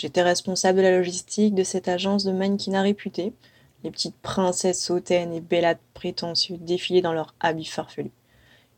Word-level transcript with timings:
J'étais 0.00 0.22
responsable 0.22 0.78
de 0.78 0.82
la 0.82 0.96
logistique 0.96 1.54
de 1.54 1.62
cette 1.62 1.86
agence 1.86 2.24
de 2.24 2.32
mannequinat 2.32 2.80
réputée. 2.80 3.34
Les 3.84 3.90
petites 3.90 4.16
princesses 4.16 4.90
hautaines 4.90 5.34
et 5.34 5.42
bellades 5.42 5.76
prétentieux 5.92 6.56
défilaient 6.58 7.02
dans 7.02 7.12
leurs 7.12 7.34
habits 7.38 7.66
farfelus. 7.66 8.10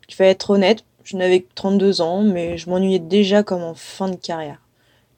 Il 0.09 0.15
fallait 0.17 0.31
être 0.31 0.51
honnête, 0.51 0.85
je 1.05 1.17
n'avais 1.17 1.43
que 1.43 1.55
32 1.55 2.01
ans, 2.01 2.23
mais 2.23 2.59
je 2.59 2.69
m'ennuyais 2.69 2.99
déjà 2.99 3.45
comme 3.45 3.63
en 3.63 3.75
fin 3.75 4.09
de 4.09 4.17
carrière. 4.17 4.61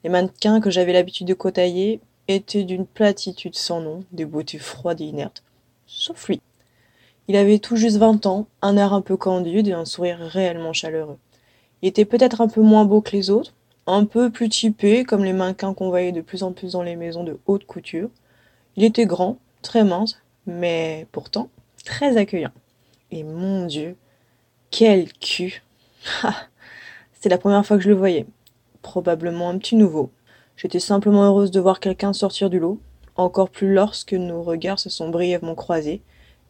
Les 0.03 0.11
mannequins 0.11 0.61
que 0.61 0.69
j'avais 0.69 0.93
l'habitude 0.93 1.25
de 1.25 1.33
côtoyer 1.33 1.99
étaient 2.27 2.65
d'une 2.65 2.85
platitude 2.85 3.55
sans 3.55 3.81
nom, 3.81 4.03
des 4.11 4.25
beautés 4.25 4.59
froides 4.59 5.01
et 5.01 5.05
inertes. 5.05 5.41
Sauf 5.87 6.27
lui. 6.27 6.39
Il 7.27 7.35
avait 7.35 7.57
tout 7.57 7.77
juste 7.77 7.97
20 7.97 8.27
ans, 8.27 8.45
un 8.61 8.77
air 8.77 8.93
un 8.93 9.01
peu 9.01 9.17
candide 9.17 9.69
et 9.69 9.73
un 9.73 9.85
sourire 9.85 10.19
réellement 10.19 10.71
chaleureux. 10.71 11.17
Il 11.81 11.87
était 11.87 12.05
peut-être 12.05 12.41
un 12.41 12.47
peu 12.47 12.61
moins 12.61 12.85
beau 12.85 13.01
que 13.01 13.13
les 13.13 13.31
autres, 13.31 13.54
un 13.87 14.05
peu 14.05 14.29
plus 14.31 14.49
typé, 14.49 15.03
comme 15.03 15.23
les 15.23 15.33
mannequins 15.33 15.73
qu'on 15.73 15.89
voyait 15.89 16.11
de 16.11 16.21
plus 16.21 16.43
en 16.43 16.51
plus 16.51 16.73
dans 16.73 16.83
les 16.83 16.95
maisons 16.95 17.23
de 17.23 17.39
haute 17.45 17.65
couture. 17.65 18.09
Il 18.75 18.83
était 18.83 19.05
grand, 19.05 19.37
très 19.61 19.83
mince, 19.83 20.17
mais 20.47 21.07
pourtant 21.11 21.49
très 21.85 22.17
accueillant. 22.17 22.51
Et 23.11 23.23
mon 23.23 23.65
Dieu, 23.65 23.95
quel 24.71 25.13
cul 25.13 25.63
C'était 27.13 27.29
la 27.29 27.37
première 27.37 27.65
fois 27.65 27.77
que 27.77 27.83
je 27.83 27.89
le 27.89 27.95
voyais. 27.95 28.25
Probablement 28.81 29.49
un 29.49 29.57
petit 29.57 29.75
nouveau. 29.75 30.09
J'étais 30.57 30.79
simplement 30.79 31.23
heureuse 31.23 31.51
de 31.51 31.59
voir 31.59 31.79
quelqu'un 31.79 32.13
sortir 32.13 32.49
du 32.49 32.59
lot, 32.59 32.79
encore 33.15 33.49
plus 33.49 33.73
lorsque 33.73 34.13
nos 34.13 34.41
regards 34.43 34.79
se 34.79 34.89
sont 34.89 35.09
brièvement 35.09 35.55
croisés, 35.55 36.01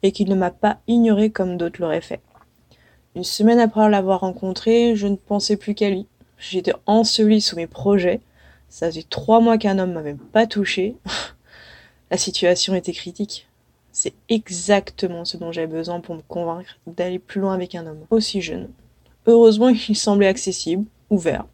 et 0.03 0.11
qu'il 0.11 0.29
ne 0.29 0.35
m'a 0.35 0.51
pas 0.51 0.79
ignoré 0.87 1.29
comme 1.29 1.57
d'autres 1.57 1.81
l'auraient 1.81 2.01
fait. 2.01 2.21
Une 3.15 3.23
semaine 3.23 3.59
après 3.59 3.89
l'avoir 3.89 4.21
rencontré, 4.21 4.95
je 4.95 5.07
ne 5.07 5.15
pensais 5.15 5.57
plus 5.57 5.75
qu'à 5.75 5.89
lui. 5.89 6.07
J'étais 6.37 6.73
ensevelie 6.85 7.41
sous 7.41 7.55
mes 7.55 7.67
projets. 7.67 8.19
Ça 8.69 8.87
faisait 8.87 9.03
trois 9.03 9.39
mois 9.39 9.57
qu'un 9.57 9.79
homme 9.79 9.93
m'avait 9.93 10.17
pas 10.33 10.47
touché. 10.47 10.95
La 12.11 12.17
situation 12.17 12.75
était 12.75 12.93
critique. 12.93 13.47
C'est 13.91 14.13
exactement 14.27 15.23
ce 15.23 15.37
dont 15.37 15.51
j'avais 15.51 15.67
besoin 15.67 16.01
pour 16.01 16.15
me 16.15 16.21
convaincre 16.21 16.77
d'aller 16.85 17.19
plus 17.19 17.39
loin 17.39 17.53
avec 17.53 17.75
un 17.75 17.85
homme 17.87 18.05
aussi 18.09 18.41
jeune. 18.41 18.69
Heureusement, 19.25 19.69
il 19.89 19.95
semblait 19.95 20.27
accessible, 20.27 20.85
ouvert. 21.09 21.45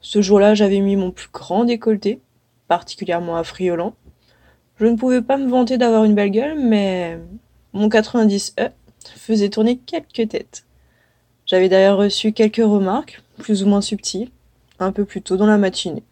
Ce 0.00 0.20
jour-là, 0.20 0.54
j'avais 0.54 0.80
mis 0.80 0.96
mon 0.96 1.12
plus 1.12 1.28
grand 1.32 1.64
décolleté, 1.64 2.20
particulièrement 2.66 3.36
affriolant. 3.36 3.94
Je 4.80 4.86
ne 4.86 4.96
pouvais 4.96 5.22
pas 5.22 5.36
me 5.36 5.48
vanter 5.48 5.78
d'avoir 5.78 6.02
une 6.04 6.16
belle 6.16 6.30
gueule, 6.30 6.58
mais 6.58 7.20
mon 7.72 7.88
90E 7.88 8.72
faisait 9.16 9.48
tourner 9.48 9.78
quelques 9.78 10.28
têtes. 10.28 10.64
J'avais 11.52 11.68
d'ailleurs 11.68 11.98
reçu 11.98 12.32
quelques 12.32 12.64
remarques, 12.64 13.22
plus 13.36 13.62
ou 13.62 13.66
moins 13.66 13.82
subtiles, 13.82 14.30
un 14.78 14.90
peu 14.90 15.04
plus 15.04 15.20
tôt 15.20 15.36
dans 15.36 15.44
la 15.44 15.58
matinée. 15.58 16.02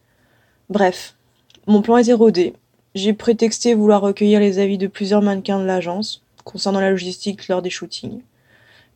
Bref, 0.69 1.17
mon 1.67 1.81
plan 1.81 1.97
était 1.97 2.13
rodé. 2.13 2.53
J'ai 2.95 3.15
prétexté 3.15 3.73
vouloir 3.73 4.03
recueillir 4.03 4.39
les 4.39 4.59
avis 4.59 4.77
de 4.77 4.87
plusieurs 4.87 5.23
mannequins 5.23 5.59
de 5.59 5.65
l'agence 5.65 6.23
concernant 6.45 6.83
la 6.83 6.91
logistique 6.91 7.49
lors 7.49 7.63
des 7.63 7.71
shootings. 7.71 8.21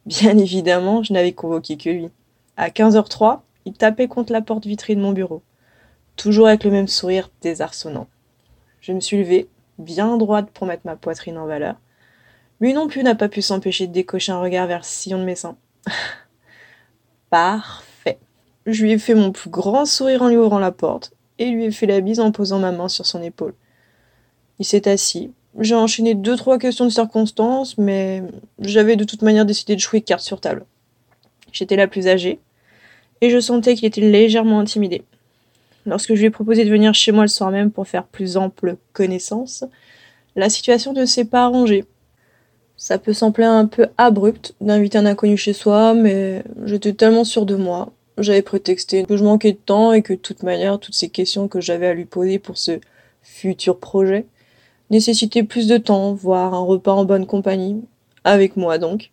Bien 0.05 0.37
évidemment, 0.39 1.03
je 1.03 1.15
n'avais 1.15 1.33
convoqué 1.33 1.79
que 1.79 1.89
lui. 1.89 2.11
À 2.59 2.69
15h03, 2.69 3.41
il 3.65 3.73
tapait 3.73 4.07
contre 4.07 4.35
la 4.35 4.43
porte 4.43 4.67
vitrée 4.67 4.97
de 4.97 5.01
mon 5.01 5.13
bureau, 5.13 5.41
toujours 6.17 6.49
avec 6.49 6.65
le 6.65 6.71
même 6.71 6.89
sourire 6.89 7.31
désarçonnant. 7.41 8.07
Je 8.83 8.93
me 8.93 9.01
suis 9.01 9.17
levée, 9.17 9.49
bien 9.79 10.19
droite 10.19 10.51
pour 10.53 10.67
mettre 10.67 10.85
ma 10.85 10.97
poitrine 10.97 11.39
en 11.39 11.47
valeur, 11.47 11.77
lui 12.61 12.75
non 12.75 12.87
plus 12.87 13.03
n'a 13.03 13.15
pas 13.15 13.31
pu 13.31 13.41
s'empêcher 13.41 13.87
de 13.87 13.95
décocher 13.95 14.33
un 14.33 14.43
regard 14.43 14.67
vers 14.67 14.81
le 14.81 14.85
sillon 14.85 15.19
de 15.19 15.25
mes 15.25 15.37
seins. 15.37 15.57
Parfait. 17.35 18.21
Je 18.65 18.85
lui 18.85 18.93
ai 18.93 18.99
fait 18.99 19.17
mon 19.17 19.33
plus 19.33 19.51
grand 19.51 19.87
sourire 19.87 20.23
en 20.23 20.29
lui 20.29 20.37
ouvrant 20.37 20.61
la 20.61 20.71
porte 20.71 21.11
et 21.41 21.51
lui 21.51 21.65
ai 21.65 21.73
fait 21.73 21.87
la 21.87 22.01
bise 22.01 22.21
en 22.21 22.31
posant 22.31 22.61
ma 22.61 22.71
main 22.71 22.87
sur 22.87 23.07
son 23.07 23.21
épaule. 23.25 23.55
Il 24.61 24.65
s'est 24.65 24.89
assis. 24.89 25.33
J'ai 25.59 25.75
enchaîné 25.75 26.15
deux 26.15 26.37
trois 26.37 26.61
questions 26.61 26.85
de 26.85 26.91
circonstances, 26.91 27.77
mais 27.77 28.23
j'avais 28.61 28.95
de 28.95 29.03
toute 29.03 29.23
manière 29.23 29.47
décidé 29.47 29.75
de 29.75 29.81
jouer 29.81 30.01
carte 30.01 30.23
sur 30.23 30.41
table. 30.41 30.65
J'étais 31.51 31.75
la 31.75 31.89
plus 31.89 32.07
âgée 32.07 32.39
et 33.21 33.31
je 33.31 33.41
sentais 33.41 33.75
qu'il 33.75 33.87
était 33.87 34.01
légèrement 34.01 34.61
intimidé. 34.61 35.03
Lorsque 35.87 36.15
je 36.15 36.21
lui 36.21 36.27
ai 36.27 36.31
proposé 36.31 36.65
de 36.65 36.71
venir 36.71 36.95
chez 36.95 37.11
moi 37.11 37.25
le 37.25 37.29
soir 37.29 37.51
même 37.51 37.73
pour 37.73 37.89
faire 37.89 38.05
plus 38.05 38.37
ample 38.37 38.77
connaissance, 38.93 39.65
la 40.37 40.49
situation 40.49 40.93
ne 40.93 41.05
s'est 41.05 41.25
pas 41.25 41.47
arrangée. 41.47 41.85
Ça 42.87 42.99
peut 42.99 43.15
sembler 43.15 43.47
un 43.47 43.65
peu 43.65 43.87
abrupt 43.97 44.55
d'inviter 44.61 44.99
un 44.99 45.07
inconnu 45.07 45.39
chez 45.39 45.55
soi, 45.55 45.95
mais 45.95 46.45
j'étais 46.67 46.93
tellement 46.93 47.25
sûre 47.25 47.47
de 47.47 47.57
moi. 47.57 47.95
J'avais 48.19 48.43
prétexté 48.43 49.05
que 49.05 49.17
je 49.17 49.25
manquais 49.25 49.53
de 49.53 49.57
temps 49.57 49.95
et 49.95 50.03
que 50.03 50.13
de 50.13 50.19
toute 50.19 50.43
manière, 50.43 50.79
toutes 50.79 50.95
ces 50.95 51.09
questions 51.09 51.49
que 51.49 51.63
j'avais 51.63 51.87
à 51.87 51.95
lui 51.95 52.05
poser 52.05 52.39
pour 52.39 52.59
ce 52.59 52.81
futur 53.23 53.79
projet 53.79 54.27
nécessitaient 54.91 55.45
plus 55.45 55.67
de 55.67 55.79
temps, 55.79 56.13
voire 56.13 56.53
un 56.53 56.61
repas 56.61 56.93
en 56.93 57.07
bonne 57.07 57.25
compagnie, 57.25 57.81
avec 58.23 58.55
moi 58.55 58.77
donc. 58.77 59.13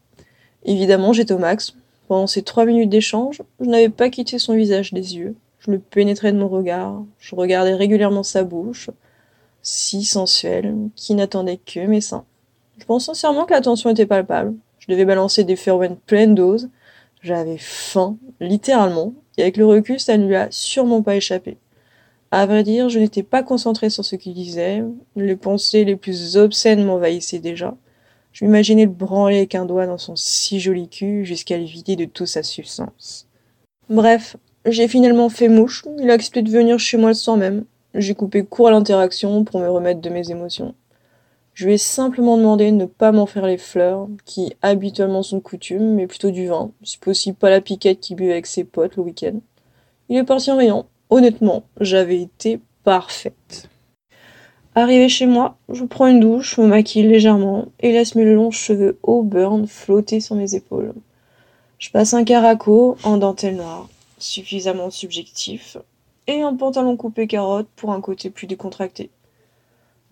Évidemment, 0.65 1.13
j'étais 1.13 1.33
au 1.33 1.39
max. 1.39 1.73
Pendant 2.09 2.27
ces 2.27 2.41
trois 2.41 2.65
minutes 2.65 2.89
d'échange, 2.89 3.41
je 3.61 3.69
n'avais 3.69 3.87
pas 3.87 4.09
quitté 4.09 4.37
son 4.37 4.53
visage 4.53 4.91
des 4.91 5.15
yeux. 5.15 5.33
Je 5.59 5.71
le 5.71 5.79
pénétrais 5.79 6.33
de 6.33 6.37
mon 6.37 6.49
regard. 6.49 7.05
Je 7.19 7.35
regardais 7.35 7.75
régulièrement 7.75 8.23
sa 8.23 8.43
bouche, 8.43 8.89
si 9.61 10.03
sensuelle, 10.03 10.75
qui 10.97 11.15
n'attendait 11.15 11.61
que 11.65 11.79
mes 11.79 12.01
seins. 12.01 12.25
Je 12.81 12.85
pense 12.87 13.05
sincèrement 13.05 13.45
que 13.45 13.53
la 13.53 13.61
tension 13.61 13.91
était 13.91 14.07
palpable. 14.07 14.55
Je 14.79 14.91
devais 14.91 15.05
balancer 15.05 15.43
des 15.43 15.55
phéromones 15.55 15.97
pleine 15.97 16.33
dose. 16.33 16.69
J'avais 17.21 17.59
faim, 17.59 18.17
littéralement, 18.39 19.13
et 19.37 19.43
avec 19.43 19.57
le 19.57 19.67
recul, 19.67 19.99
ça 19.99 20.17
ne 20.17 20.25
lui 20.25 20.35
a 20.35 20.47
sûrement 20.49 21.03
pas 21.03 21.15
échappé. 21.15 21.59
À 22.31 22.47
vrai 22.47 22.63
dire, 22.63 22.89
je 22.89 22.97
n'étais 22.97 23.21
pas 23.21 23.43
concentrée 23.43 23.91
sur 23.91 24.03
ce 24.03 24.15
qu'il 24.15 24.33
disait. 24.33 24.83
Les 25.15 25.35
pensées 25.35 25.85
les 25.85 25.95
plus 25.95 26.37
obscènes 26.37 26.83
m'envahissaient 26.83 27.37
déjà. 27.37 27.77
Je 28.31 28.45
m'imaginais 28.45 28.85
le 28.85 28.91
branler 28.91 29.37
avec 29.37 29.53
un 29.53 29.65
doigt 29.65 29.85
dans 29.85 29.99
son 29.99 30.15
si 30.15 30.59
joli 30.59 30.89
cul 30.89 31.23
jusqu'à 31.23 31.59
le 31.59 31.65
vider 31.65 31.95
de 31.95 32.05
toute 32.05 32.25
sa 32.25 32.41
substance. 32.41 33.27
Bref, 33.89 34.37
j'ai 34.65 34.87
finalement 34.87 35.29
fait 35.29 35.49
mouche. 35.49 35.85
Il 35.99 36.09
a 36.09 36.13
accepté 36.13 36.41
de 36.41 36.49
venir 36.49 36.79
chez 36.79 36.97
moi 36.97 37.09
le 37.09 37.13
soir 37.13 37.37
même. 37.37 37.65
J'ai 37.93 38.15
coupé 38.15 38.43
court 38.43 38.69
à 38.69 38.71
l'interaction 38.71 39.43
pour 39.43 39.59
me 39.59 39.69
remettre 39.69 40.01
de 40.01 40.09
mes 40.09 40.31
émotions. 40.31 40.73
Je 41.61 41.67
lui 41.67 41.73
ai 41.75 41.77
simplement 41.77 42.37
demandé 42.37 42.71
de 42.71 42.75
ne 42.75 42.87
pas 42.87 43.11
m'en 43.11 43.27
faire 43.27 43.45
les 43.45 43.59
fleurs, 43.59 44.07
qui 44.25 44.51
habituellement 44.63 45.21
sont 45.21 45.37
de 45.37 45.43
coutume, 45.43 45.93
mais 45.93 46.07
plutôt 46.07 46.31
du 46.31 46.47
vin, 46.47 46.71
si 46.81 46.97
possible 46.97 47.37
pas 47.37 47.51
la 47.51 47.61
piquette 47.61 47.99
qu'il 47.99 48.15
buvait 48.15 48.31
avec 48.31 48.47
ses 48.47 48.63
potes 48.63 48.95
le 48.95 49.03
week-end. 49.03 49.39
Il 50.09 50.17
est 50.17 50.23
parti 50.23 50.49
en 50.49 50.57
riant. 50.57 50.87
Honnêtement, 51.11 51.61
j'avais 51.79 52.19
été 52.19 52.59
parfaite. 52.83 53.69
Arrivé 54.73 55.07
chez 55.07 55.27
moi, 55.27 55.55
je 55.71 55.83
prends 55.83 56.07
une 56.07 56.19
douche, 56.19 56.57
me 56.57 56.65
maquille 56.65 57.07
légèrement 57.07 57.67
et 57.79 57.91
laisse 57.91 58.15
mes 58.15 58.25
longs 58.25 58.49
cheveux 58.49 58.97
burn 59.05 59.67
flotter 59.67 60.19
sur 60.19 60.35
mes 60.35 60.55
épaules. 60.55 60.95
Je 61.77 61.91
passe 61.91 62.15
un 62.15 62.23
caraco 62.23 62.97
en 63.03 63.17
dentelle 63.17 63.57
noire, 63.57 63.87
suffisamment 64.17 64.89
subjectif, 64.89 65.77
et 66.25 66.41
un 66.41 66.55
pantalon 66.55 66.97
coupé 66.97 67.27
carotte 67.27 67.67
pour 67.75 67.91
un 67.91 68.01
côté 68.01 68.31
plus 68.31 68.47
décontracté. 68.47 69.11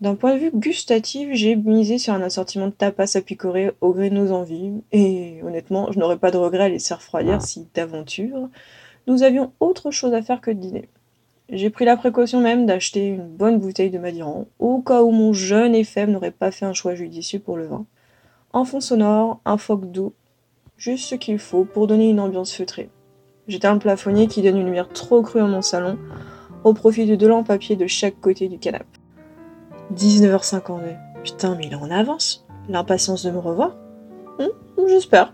D'un 0.00 0.14
point 0.14 0.34
de 0.34 0.40
vue 0.40 0.50
gustatif, 0.54 1.28
j'ai 1.32 1.56
misé 1.56 1.98
sur 1.98 2.14
un 2.14 2.22
assortiment 2.22 2.68
de 2.68 2.72
tapas 2.72 3.18
à 3.18 3.20
picorer 3.20 3.72
au 3.82 3.92
gré 3.92 4.08
de 4.08 4.14
nos 4.14 4.32
envies, 4.32 4.72
et 4.92 5.40
honnêtement, 5.42 5.92
je 5.92 5.98
n'aurais 5.98 6.16
pas 6.16 6.30
de 6.30 6.38
regret 6.38 6.64
à 6.64 6.68
laisser 6.70 6.94
refroidir 6.94 7.42
si, 7.42 7.68
d'aventure, 7.74 8.48
nous 9.06 9.22
avions 9.22 9.52
autre 9.60 9.90
chose 9.90 10.14
à 10.14 10.22
faire 10.22 10.40
que 10.40 10.50
de 10.50 10.58
dîner. 10.58 10.88
J'ai 11.50 11.68
pris 11.68 11.84
la 11.84 11.98
précaution 11.98 12.40
même 12.40 12.64
d'acheter 12.64 13.08
une 13.08 13.28
bonne 13.28 13.58
bouteille 13.58 13.90
de 13.90 13.98
Madiran, 13.98 14.46
au 14.58 14.80
cas 14.80 15.02
où 15.02 15.10
mon 15.10 15.34
jeune 15.34 15.74
et 15.74 15.84
faible 15.84 16.12
n'aurait 16.12 16.30
pas 16.30 16.50
fait 16.50 16.64
un 16.64 16.72
choix 16.72 16.94
judicieux 16.94 17.40
pour 17.40 17.58
le 17.58 17.66
vin. 17.66 17.84
Un 18.54 18.64
fond 18.64 18.80
sonore, 18.80 19.42
un 19.44 19.58
phoque 19.58 19.90
doux, 19.90 20.14
juste 20.78 21.10
ce 21.10 21.14
qu'il 21.14 21.38
faut 21.38 21.66
pour 21.66 21.86
donner 21.86 22.08
une 22.08 22.20
ambiance 22.20 22.54
feutrée. 22.54 22.88
J'étais 23.48 23.68
un 23.68 23.76
plafonnier 23.76 24.28
qui 24.28 24.40
donne 24.40 24.56
une 24.56 24.64
lumière 24.64 24.88
trop 24.88 25.20
crue 25.20 25.40
à 25.40 25.46
mon 25.46 25.60
salon, 25.60 25.98
au 26.64 26.72
profit 26.72 27.04
de 27.04 27.16
deux 27.16 27.28
lampes 27.28 27.48
papier 27.48 27.76
de 27.76 27.86
chaque 27.86 28.18
côté 28.18 28.48
du 28.48 28.58
canapé. 28.58 28.86
19h52. 29.96 30.96
Putain, 31.22 31.54
mais 31.56 31.66
il 31.66 31.72
est 31.72 31.76
en 31.76 31.90
avance. 31.90 32.46
L'impatience 32.68 33.24
de 33.24 33.30
me 33.30 33.38
revoir 33.38 33.76
hum, 34.38 34.50
J'espère. 34.88 35.32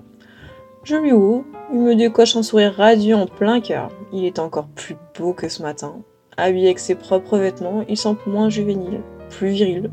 Je 0.84 0.96
lui 0.96 1.12
ouvre, 1.12 1.44
il 1.72 1.80
me 1.80 1.94
décoche 1.94 2.36
un 2.36 2.42
sourire 2.42 2.74
radieux 2.74 3.16
en 3.16 3.26
plein 3.26 3.60
cœur. 3.60 3.90
Il 4.12 4.24
est 4.24 4.38
encore 4.38 4.68
plus 4.68 4.96
beau 5.18 5.32
que 5.32 5.48
ce 5.48 5.62
matin. 5.62 5.96
Habillé 6.36 6.66
avec 6.66 6.78
ses 6.78 6.94
propres 6.94 7.38
vêtements, 7.38 7.84
il 7.88 7.96
semble 7.96 8.20
moins 8.26 8.50
juvénile, 8.50 9.00
plus 9.30 9.48
viril. 9.48 9.90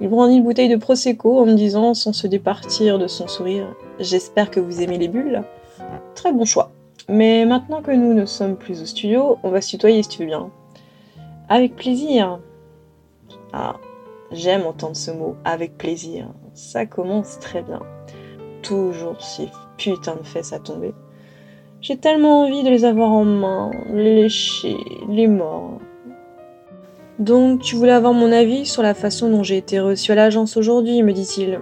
Il 0.00 0.08
brandit 0.08 0.36
une 0.36 0.44
bouteille 0.44 0.68
de 0.68 0.76
Prosecco 0.76 1.40
en 1.40 1.46
me 1.46 1.54
disant, 1.54 1.94
sans 1.94 2.12
se 2.12 2.26
départir 2.26 2.98
de 2.98 3.06
son 3.06 3.26
sourire, 3.26 3.66
J'espère 3.98 4.50
que 4.50 4.60
vous 4.60 4.80
aimez 4.80 4.98
les 4.98 5.08
bulles. 5.08 5.42
Très 6.14 6.32
bon 6.32 6.44
choix. 6.44 6.70
Mais 7.08 7.44
maintenant 7.44 7.82
que 7.82 7.90
nous 7.90 8.14
ne 8.14 8.26
sommes 8.26 8.56
plus 8.56 8.82
au 8.82 8.86
studio, 8.86 9.38
on 9.42 9.50
va 9.50 9.60
se 9.60 9.70
tutoyer 9.70 10.02
si 10.02 10.08
tu 10.08 10.22
veux 10.22 10.28
bien. 10.28 10.50
Avec 11.48 11.74
plaisir. 11.74 12.38
Ah, 13.60 13.74
j'aime 14.30 14.66
entendre 14.66 14.94
ce 14.94 15.10
mot 15.10 15.34
avec 15.44 15.76
plaisir. 15.76 16.28
Ça 16.54 16.86
commence 16.86 17.40
très 17.40 17.60
bien. 17.60 17.80
Toujours 18.62 19.20
si 19.20 19.48
putain 19.76 20.14
de 20.14 20.22
fesses 20.22 20.52
à 20.52 20.60
tomber. 20.60 20.94
J'ai 21.80 21.96
tellement 21.96 22.42
envie 22.42 22.62
de 22.62 22.68
les 22.68 22.84
avoir 22.84 23.10
en 23.10 23.24
main, 23.24 23.72
les 23.92 24.14
lécher, 24.14 24.76
les 25.08 25.26
mordre. 25.26 25.80
Donc, 27.18 27.60
tu 27.60 27.74
voulais 27.74 27.90
avoir 27.90 28.12
mon 28.12 28.30
avis 28.30 28.64
sur 28.64 28.84
la 28.84 28.94
façon 28.94 29.28
dont 29.28 29.42
j'ai 29.42 29.56
été 29.56 29.80
reçue 29.80 30.12
à 30.12 30.14
l'agence 30.14 30.56
aujourd'hui, 30.56 31.02
me 31.02 31.12
dit-il. 31.12 31.58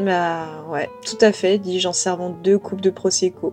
Bah 0.00 0.46
ouais, 0.68 0.90
tout 1.04 1.18
à 1.20 1.30
fait, 1.30 1.58
dis-je 1.58 1.86
en 1.86 1.92
servant 1.92 2.30
deux 2.42 2.58
coupes 2.58 2.80
de 2.80 2.90
Prosecco. 2.90 3.52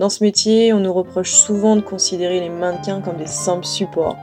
Dans 0.00 0.08
ce 0.08 0.24
métier, 0.24 0.72
on 0.72 0.80
nous 0.80 0.92
reproche 0.92 1.30
souvent 1.30 1.76
de 1.76 1.80
considérer 1.80 2.40
les 2.40 2.50
mannequins 2.50 3.00
comme 3.00 3.18
des 3.18 3.26
simples 3.26 3.66
supports. 3.66 4.16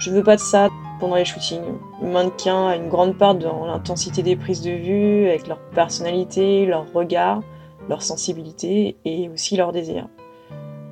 Je 0.00 0.10
veux 0.10 0.24
pas 0.24 0.34
de 0.34 0.40
ça 0.40 0.70
pendant 0.98 1.16
les 1.16 1.24
shootings. 1.24 1.78
Le 2.02 2.08
mannequin 2.08 2.68
a 2.68 2.76
une 2.76 2.88
grande 2.88 3.16
part 3.16 3.34
dans 3.34 3.66
l'intensité 3.66 4.22
des 4.22 4.36
prises 4.36 4.62
de 4.62 4.70
vue, 4.70 5.28
avec 5.28 5.46
leur 5.46 5.58
personnalité, 5.70 6.66
leur 6.66 6.92
regard, 6.92 7.42
leur 7.88 8.02
sensibilité 8.02 8.96
et 9.04 9.28
aussi 9.28 9.56
leur 9.56 9.72
désir. 9.72 10.08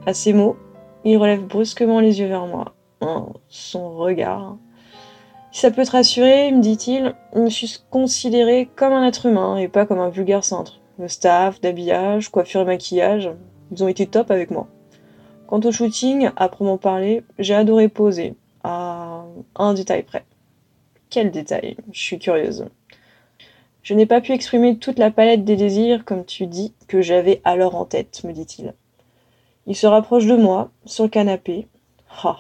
À 0.07 0.15
ces 0.15 0.33
mots, 0.33 0.57
il 1.05 1.17
relève 1.19 1.47
brusquement 1.47 2.01
les 2.01 2.21
yeux 2.21 2.29
vers 2.29 2.47
moi. 2.47 2.75
Oh, 3.01 3.35
son 3.49 3.97
regard. 3.97 4.57
Ça 5.53 5.71
peut 5.71 5.85
te 5.85 5.93
rassurer, 5.93 6.53
me 6.53 6.61
dit-il, 6.61 7.15
je 7.35 7.41
me 7.41 7.49
suis 7.49 7.79
considéré 7.91 8.69
comme 8.77 8.93
un 8.93 9.07
être 9.07 9.27
humain 9.27 9.57
et 9.57 9.69
pas 9.69 9.87
comme 9.87 10.01
un 10.01 10.11
vulgaire 10.11 10.45
centre. 10.45 10.81
Le 10.99 11.09
staff, 11.09 11.61
d'habillage, 11.61 12.31
coiffure 12.31 12.63
et 12.63 12.65
maquillage, 12.67 13.31
ils 13.71 13.85
ont 13.85 13.89
été 13.89 14.07
top 14.07 14.31
avec 14.31 14.51
moi. 14.51 14.67
Quant 15.47 15.61
au 15.61 15.73
shooting, 15.73 16.31
à 16.37 16.49
proprement 16.49 16.79
parler, 16.79 17.23
j'ai 17.39 17.55
adoré 17.55 17.89
poser, 17.89 18.35
un 18.67 19.75
détail 19.75 20.03
près. 20.03 20.25
Quel 21.11 21.31
détail? 21.31 21.77
Je 21.93 22.01
suis 22.01 22.19
curieuse. 22.19 22.67
Je 23.83 23.95
n'ai 23.95 24.07
pas 24.07 24.21
pu 24.21 24.33
exprimer 24.33 24.79
toute 24.79 24.99
la 24.99 25.13
palette 25.13 25.45
des 25.45 25.55
désirs, 25.55 26.05
comme 26.05 26.25
tu 26.25 26.47
dis, 26.47 26.75
que 26.89 27.03
j'avais 27.03 27.41
alors 27.45 27.77
en 27.77 27.85
tête, 27.85 28.25
me 28.25 28.33
dit-il. 28.33 28.75
Il 29.69 29.77
se 29.77 29.87
rapproche 29.87 30.27
de 30.27 30.37
moi, 30.37 30.71
sur 30.85 31.05
le 31.05 31.11
canapé. 31.11 31.69
Ah 32.25 32.39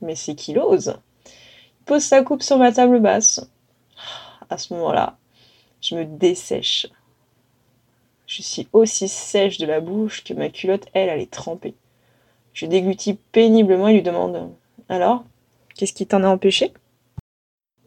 Mais 0.00 0.16
c'est 0.16 0.34
qu'il 0.34 0.58
ose 0.58 0.96
Il 1.26 1.84
pose 1.84 2.02
sa 2.02 2.22
coupe 2.22 2.42
sur 2.42 2.58
ma 2.58 2.72
table 2.72 2.98
basse. 2.98 3.48
À 4.50 4.58
ce 4.58 4.74
moment-là, 4.74 5.16
je 5.80 5.94
me 5.94 6.04
dessèche. 6.04 6.88
Je 8.26 8.42
suis 8.42 8.68
aussi 8.72 9.06
sèche 9.06 9.58
de 9.58 9.66
la 9.66 9.80
bouche 9.80 10.24
que 10.24 10.34
ma 10.34 10.48
culotte, 10.48 10.86
elle, 10.94 11.08
elle 11.08 11.20
est 11.20 11.30
trempée. 11.30 11.74
Je 12.52 12.66
déglutis 12.66 13.14
péniblement 13.14 13.86
et 13.86 13.94
lui 13.94 14.02
demande 14.02 14.50
Alors, 14.88 15.24
qu'est-ce 15.74 15.92
qui 15.92 16.06
t'en 16.06 16.22
a 16.22 16.28
empêché? 16.28 16.72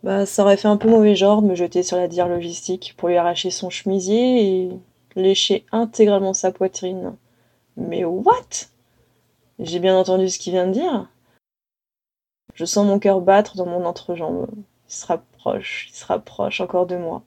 Bah, 0.04 0.26
ça 0.26 0.44
aurait 0.44 0.58
fait 0.58 0.68
un 0.68 0.78
peu 0.78 0.90
mauvais 0.90 1.16
genre 1.16 1.42
de 1.42 1.48
me 1.48 1.56
jeter 1.56 1.84
sur 1.84 1.98
la 1.98 2.08
dire 2.08 2.28
logistique 2.28 2.96
pour 2.98 3.10
lui 3.10 3.18
arracher 3.18 3.52
son 3.52 3.70
chemisier 3.70 4.64
et 4.66 4.70
lécher 5.16 5.66
intégralement 5.72 6.34
sa 6.34 6.52
poitrine. 6.52 7.16
Mais 7.76 8.06
what? 8.06 8.68
J'ai 9.60 9.80
bien 9.80 9.98
entendu 9.98 10.30
ce 10.30 10.40
qu'il 10.40 10.54
vient 10.54 10.68
de 10.68 10.74
dire. 10.74 11.10
Je 12.54 12.66
sens 12.66 12.86
mon 12.86 13.00
cœur 13.00 13.22
battre 13.22 13.56
dans 13.56 13.66
mon 13.66 13.86
entrejambe. 13.86 14.48
Il 14.90 14.94
se 14.94 15.06
rapproche, 15.06 15.88
il 15.90 15.96
se 15.96 16.06
rapproche 16.06 16.62
encore 16.62 16.88
de 16.88 16.98
moi. 16.98 17.24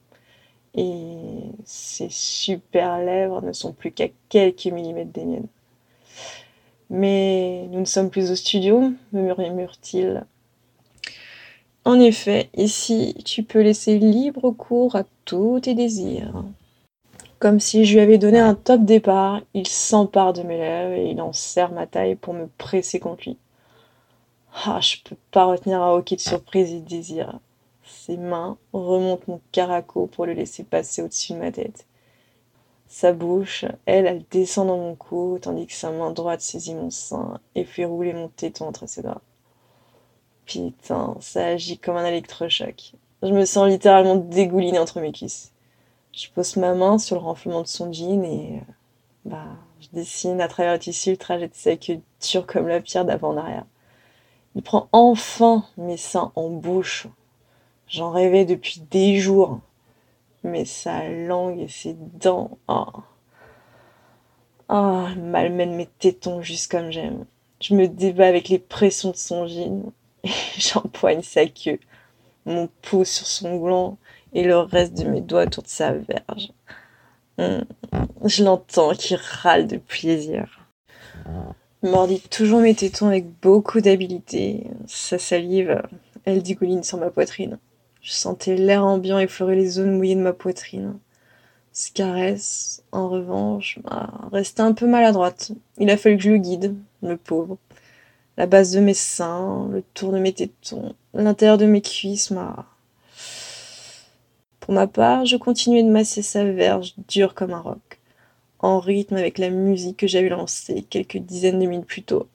Et 0.75 1.53
ses 1.65 2.09
super 2.09 2.99
lèvres 2.99 3.43
ne 3.43 3.53
sont 3.53 3.73
plus 3.73 3.93
qu'à 3.93 4.09
quelques 4.29 4.67
millimètres 4.67 5.13
des 5.13 5.25
miennes. 5.25 5.49
Mais 6.91 7.67
nous 7.71 7.81
ne 7.81 7.85
sommes 7.85 8.11
plus 8.11 8.31
au 8.31 8.37
studio, 8.37 8.93
me 9.13 9.23
murmure-t-il 9.23 10.25
en 11.87 11.99
effet, 11.99 12.51
ici, 12.55 13.15
tu 13.25 13.43
peux 13.43 13.63
laisser 13.63 13.99
libre 13.99 14.51
cours 14.51 14.97
à 14.97 15.05
tous 15.25 15.61
tes 15.61 15.75
désirs. 15.75 16.45
Comme 17.39 17.59
si 17.59 17.87
je 17.87 17.95
lui 17.95 18.01
avais 18.01 18.19
donné 18.19 18.39
un 18.39 18.55
top 18.55 18.85
départ, 18.85 19.41
il 19.55 19.67
s'empare 19.67 20.35
de 20.35 20.43
mes 20.43 20.59
lèvres 20.59 20.93
et 20.93 21.11
il 21.11 21.23
en 21.23 21.33
serre 21.33 21.73
ma 21.73 21.87
taille 21.87 22.17
pour 22.17 22.35
me 22.35 22.49
presser 22.59 23.01
contre 23.01 23.23
lui. 23.27 23.39
Ah, 24.67 24.81
je 24.83 24.97
peux 25.03 25.17
pas 25.31 25.47
retenir 25.47 25.81
un 25.81 25.93
hockey 25.93 26.17
de 26.17 26.21
surprise 26.21 26.71
et 26.71 26.81
de 26.81 26.89
désir. 26.89 27.39
Ses 27.83 28.19
mains 28.19 28.59
remontent 28.75 29.25
mon 29.27 29.41
caraco 29.53 30.07
pour 30.07 30.27
le 30.27 30.35
laisser 30.35 30.65
passer 30.65 31.01
au-dessus 31.01 31.33
de 31.33 31.39
ma 31.39 31.51
tête. 31.51 31.87
Sa 32.93 33.13
bouche, 33.13 33.65
elle, 33.87 34.07
elle 34.07 34.25
descend 34.33 34.67
dans 34.67 34.77
mon 34.77 34.97
cou, 34.97 35.39
tandis 35.41 35.69
que 35.69 35.73
sa 35.75 35.93
main 35.93 36.11
droite 36.11 36.41
saisit 36.41 36.75
mon 36.75 36.91
sein 36.91 37.39
et 37.55 37.65
fait 37.65 37.85
rouler 37.85 38.13
mon 38.13 38.27
téton 38.27 38.67
entre 38.67 38.89
ses 38.89 39.03
doigts. 39.03 39.21
Putain, 40.45 41.17
ça 41.21 41.47
agit 41.47 41.79
comme 41.79 41.97
un 41.97 42.05
électrochoc. 42.05 42.95
Je 43.23 43.33
me 43.33 43.45
sens 43.45 43.69
littéralement 43.69 44.17
dégoulinée 44.17 44.81
entre 44.81 45.01
mes 45.01 45.13
cuisses. 45.13 45.53
Je 46.13 46.27
pose 46.35 46.57
ma 46.57 46.75
main 46.75 46.99
sur 46.99 47.15
le 47.15 47.23
renflement 47.23 47.63
de 47.63 47.69
son 47.69 47.93
jean 47.93 48.25
et 48.25 48.57
euh, 48.57 48.73
bah, 49.25 49.47
je 49.79 49.87
dessine 49.93 50.41
à 50.41 50.49
travers 50.49 50.73
le 50.73 50.81
tissu 50.81 51.13
le 51.13 51.17
trajet 51.17 51.47
de 51.47 51.55
sa 51.55 51.77
queue 51.77 52.01
dure 52.21 52.45
comme 52.45 52.67
la 52.67 52.81
pierre 52.81 53.05
d'avant 53.05 53.31
en 53.31 53.37
arrière. 53.37 53.67
Il 54.57 54.63
prend 54.63 54.89
enfin 54.91 55.65
mes 55.77 55.97
seins 55.97 56.33
en 56.35 56.49
bouche. 56.49 57.07
J'en 57.87 58.11
rêvais 58.11 58.45
depuis 58.45 58.83
des 58.91 59.15
jours. 59.21 59.61
Mais 60.43 60.65
sa 60.65 61.09
langue 61.09 61.61
et 61.61 61.69
ses 61.69 61.95
dents. 61.95 62.59
Oh. 62.69 62.87
Oh, 64.69 65.07
malmène 65.17 65.75
mes 65.75 65.87
tétons 65.87 66.43
juste 66.43 66.71
comme 66.71 66.91
j'aime. 66.91 67.25
Je 67.61 67.75
me 67.75 67.89
débat 67.89 68.29
avec 68.29 68.49
les 68.49 68.59
pressions 68.59 69.11
de 69.11 69.17
son 69.17 69.47
jean. 69.47 69.93
J'empoigne 70.57 71.23
sa 71.23 71.47
queue, 71.47 71.79
mon 72.47 72.69
pouce 72.83 73.11
sur 73.11 73.27
son 73.27 73.59
gland 73.59 73.99
et 74.33 74.45
le 74.45 74.59
reste 74.59 74.95
de 74.95 75.09
mes 75.09 75.21
doigts 75.21 75.45
autour 75.45 75.65
de 75.65 75.69
sa 75.69 75.93
verge. 75.93 76.53
Hmm. 77.39 77.65
Je 78.25 78.45
l'entends 78.45 78.93
qui 78.93 79.17
râle 79.17 79.67
de 79.67 79.79
plaisir. 79.79 80.61
mordit 81.83 82.21
toujours 82.21 82.61
mes 82.61 82.75
tétons 82.75 83.09
avec 83.09 83.27
beaucoup 83.41 83.81
d'habileté. 83.81 84.67
Sa 84.87 85.19
salive, 85.19 85.83
elle 86.25 86.43
dégouline 86.43 86.83
sur 86.83 86.99
ma 86.99 87.11
poitrine. 87.11 87.59
Je 88.03 88.13
sentais 88.13 88.57
l'air 88.57 88.85
ambiant 88.85 89.19
effleurer 89.19 89.57
les 89.57 89.69
zones 89.69 89.97
mouillées 89.97 90.15
de 90.15 90.21
ma 90.21 90.33
poitrine. 90.33 90.99
Caresse, 91.95 92.83
en 92.93 93.09
revanche, 93.09 93.79
m'a 93.85 94.29
resté 94.33 94.61
un 94.61 94.73
peu 94.73 94.87
maladroite. 94.87 95.53
Il 95.79 95.91
a 95.91 95.97
fallu 95.97 96.17
que 96.17 96.23
je 96.23 96.31
le 96.31 96.39
guide, 96.39 96.77
le 97.03 97.17
pauvre 97.17 97.59
la 98.41 98.47
base 98.47 98.73
de 98.73 98.81
mes 98.81 98.95
seins, 98.95 99.69
le 99.71 99.83
tour 99.93 100.13
de 100.13 100.19
mes 100.19 100.33
tétons, 100.33 100.95
l'intérieur 101.13 101.59
de 101.59 101.67
mes 101.67 101.83
cuisses, 101.83 102.31
ma... 102.31 102.65
Pour 104.61 104.73
ma 104.73 104.87
part, 104.87 105.27
je 105.27 105.37
continuais 105.37 105.83
de 105.83 105.91
masser 105.91 106.23
sa 106.23 106.45
verge 106.45 106.95
dure 107.07 107.35
comme 107.35 107.53
un 107.53 107.61
roc, 107.61 107.99
en 108.59 108.81
rythme 108.81 109.17
avec 109.17 109.37
la 109.37 109.51
musique 109.51 109.99
que 109.99 110.07
j'avais 110.07 110.31
lancée 110.31 110.87
quelques 110.89 111.19
dizaines 111.19 111.59
de 111.59 111.67
minutes 111.67 111.87
plus 111.87 112.03
tôt. 112.03 112.29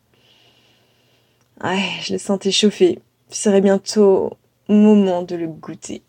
Ouais, 1.63 1.89
je 2.01 2.13
le 2.13 2.19
sentais 2.19 2.51
chauffer. 2.51 2.99
Ce 3.31 3.41
serait 3.41 3.61
bientôt 3.61 4.37
moment 4.67 5.21
de 5.21 5.35
le 5.35 5.47
goûter. 5.47 6.03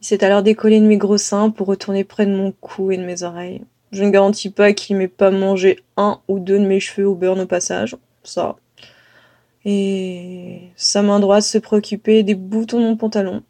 Il 0.00 0.06
s'est 0.06 0.24
alors 0.24 0.42
décollé 0.42 0.80
de 0.80 0.86
mes 0.86 0.96
gros 0.96 1.18
seins 1.18 1.50
pour 1.50 1.66
retourner 1.66 2.04
près 2.04 2.26
de 2.26 2.34
mon 2.34 2.52
cou 2.52 2.90
et 2.90 2.96
de 2.96 3.04
mes 3.04 3.22
oreilles. 3.22 3.62
Je 3.92 4.04
ne 4.04 4.10
garantis 4.10 4.50
pas 4.50 4.72
qu'il 4.72 4.96
m'ait 4.96 5.08
pas 5.08 5.30
mangé 5.30 5.80
un 5.96 6.20
ou 6.28 6.38
deux 6.38 6.58
de 6.58 6.66
mes 6.66 6.80
cheveux 6.80 7.06
au 7.06 7.14
beurre 7.14 7.38
au 7.38 7.46
passage 7.46 7.96
ça. 8.22 8.56
Et 9.64 10.70
sa 10.76 11.02
main 11.02 11.20
droite 11.20 11.42
se 11.42 11.58
préoccupait 11.58 12.22
des 12.22 12.34
boutons 12.34 12.80
de 12.80 12.84
mon 12.84 12.96
pantalon. 12.96 13.42